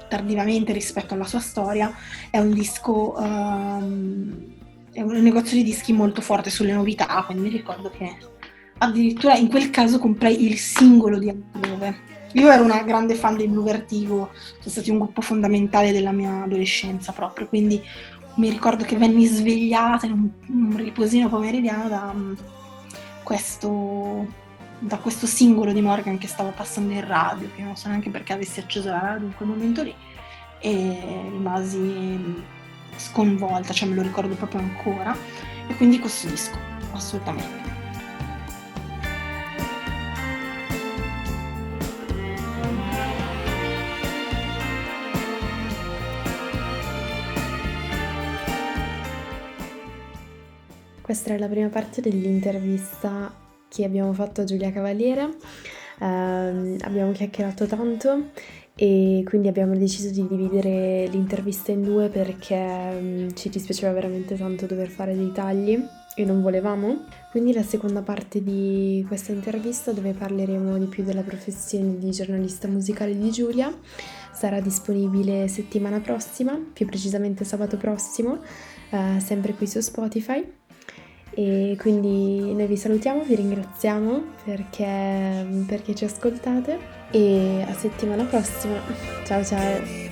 tardivamente 0.08 0.72
rispetto 0.72 1.14
alla 1.14 1.26
sua 1.26 1.40
storia, 1.40 1.92
è 2.30 2.38
un 2.38 2.52
disco, 2.52 3.14
um, 3.18 4.34
è 4.90 5.02
un 5.02 5.22
negozio 5.22 5.56
di 5.56 5.62
dischi 5.62 5.92
molto 5.92 6.20
forte 6.22 6.50
sulle 6.50 6.72
novità, 6.72 7.22
quindi 7.26 7.44
mi 7.44 7.50
ricordo 7.50 7.90
che 7.90 8.16
addirittura 8.78 9.36
in 9.36 9.48
quel 9.48 9.70
caso 9.70 9.98
comprai 9.98 10.44
il 10.44 10.58
singolo 10.58 11.18
di 11.18 11.28
Altrove. 11.28 12.06
Io 12.32 12.50
ero 12.50 12.64
una 12.64 12.82
grande 12.82 13.14
fan 13.14 13.36
dei 13.36 13.48
Blue 13.48 13.64
Vertigo, 13.64 14.30
sono 14.32 14.70
stati 14.70 14.90
un 14.90 14.98
gruppo 14.98 15.20
fondamentale 15.20 15.92
della 15.92 16.12
mia 16.12 16.42
adolescenza 16.42 17.12
proprio, 17.12 17.46
quindi 17.48 17.82
mi 18.36 18.50
ricordo 18.50 18.84
che 18.84 18.96
venni 18.96 19.24
svegliata 19.26 20.06
in 20.06 20.12
un, 20.12 20.28
un 20.48 20.76
riposino 20.76 21.28
pomeridiano 21.28 21.88
da 21.88 22.12
um, 22.14 22.36
questo 23.22 24.46
da 24.80 24.96
questo 24.98 25.26
singolo 25.26 25.72
di 25.72 25.80
Morgan 25.80 26.18
che 26.18 26.28
stava 26.28 26.50
passando 26.50 26.92
in 26.92 27.04
radio, 27.04 27.48
che 27.54 27.62
non 27.62 27.76
so 27.76 27.88
neanche 27.88 28.10
perché 28.10 28.32
avessi 28.32 28.60
acceso 28.60 28.90
la 28.90 29.00
radio 29.00 29.26
in 29.26 29.34
quel 29.34 29.48
momento 29.48 29.82
lì, 29.82 29.92
e 30.60 30.98
rimasi 31.30 32.44
sconvolta, 32.96 33.72
cioè 33.72 33.88
me 33.88 33.96
lo 33.96 34.02
ricordo 34.02 34.36
proprio 34.36 34.60
ancora, 34.60 35.16
e 35.66 35.74
quindi 35.74 35.98
questo 35.98 36.28
disco, 36.28 36.56
assolutamente. 36.92 37.67
Questa 51.08 51.30
era 51.30 51.38
la 51.38 51.48
prima 51.48 51.70
parte 51.70 52.02
dell'intervista 52.02 53.34
che 53.66 53.82
abbiamo 53.82 54.12
fatto 54.12 54.42
a 54.42 54.44
Giulia 54.44 54.70
Cavaliere. 54.70 55.22
Uh, 56.00 56.76
abbiamo 56.80 57.12
chiacchierato 57.12 57.64
tanto 57.64 58.24
e 58.74 59.22
quindi 59.24 59.48
abbiamo 59.48 59.74
deciso 59.74 60.10
di 60.10 60.28
dividere 60.28 61.06
l'intervista 61.06 61.72
in 61.72 61.82
due 61.82 62.10
perché 62.10 62.54
um, 62.54 63.32
ci 63.32 63.48
dispiaceva 63.48 63.90
veramente 63.94 64.36
tanto 64.36 64.66
dover 64.66 64.88
fare 64.90 65.16
dei 65.16 65.32
tagli 65.32 65.82
e 66.14 66.24
non 66.26 66.42
volevamo. 66.42 67.06
Quindi 67.30 67.54
la 67.54 67.62
seconda 67.62 68.02
parte 68.02 68.42
di 68.42 69.02
questa 69.08 69.32
intervista 69.32 69.92
dove 69.92 70.12
parleremo 70.12 70.76
di 70.76 70.86
più 70.88 71.04
della 71.04 71.22
professione 71.22 71.96
di 71.96 72.10
giornalista 72.10 72.68
musicale 72.68 73.16
di 73.16 73.30
Giulia 73.30 73.74
sarà 74.30 74.60
disponibile 74.60 75.48
settimana 75.48 76.00
prossima, 76.00 76.60
più 76.70 76.84
precisamente 76.84 77.44
sabato 77.44 77.78
prossimo, 77.78 78.40
uh, 78.90 79.18
sempre 79.20 79.54
qui 79.54 79.66
su 79.66 79.80
Spotify. 79.80 80.57
E 81.38 81.76
quindi 81.78 82.52
noi 82.52 82.66
vi 82.66 82.76
salutiamo, 82.76 83.22
vi 83.22 83.36
ringraziamo 83.36 84.24
perché, 84.42 85.46
perché 85.68 85.94
ci 85.94 86.04
ascoltate 86.04 86.76
e 87.12 87.64
a 87.64 87.72
settimana 87.74 88.24
prossima. 88.24 88.80
Ciao 89.24 89.44
ciao! 89.44 90.07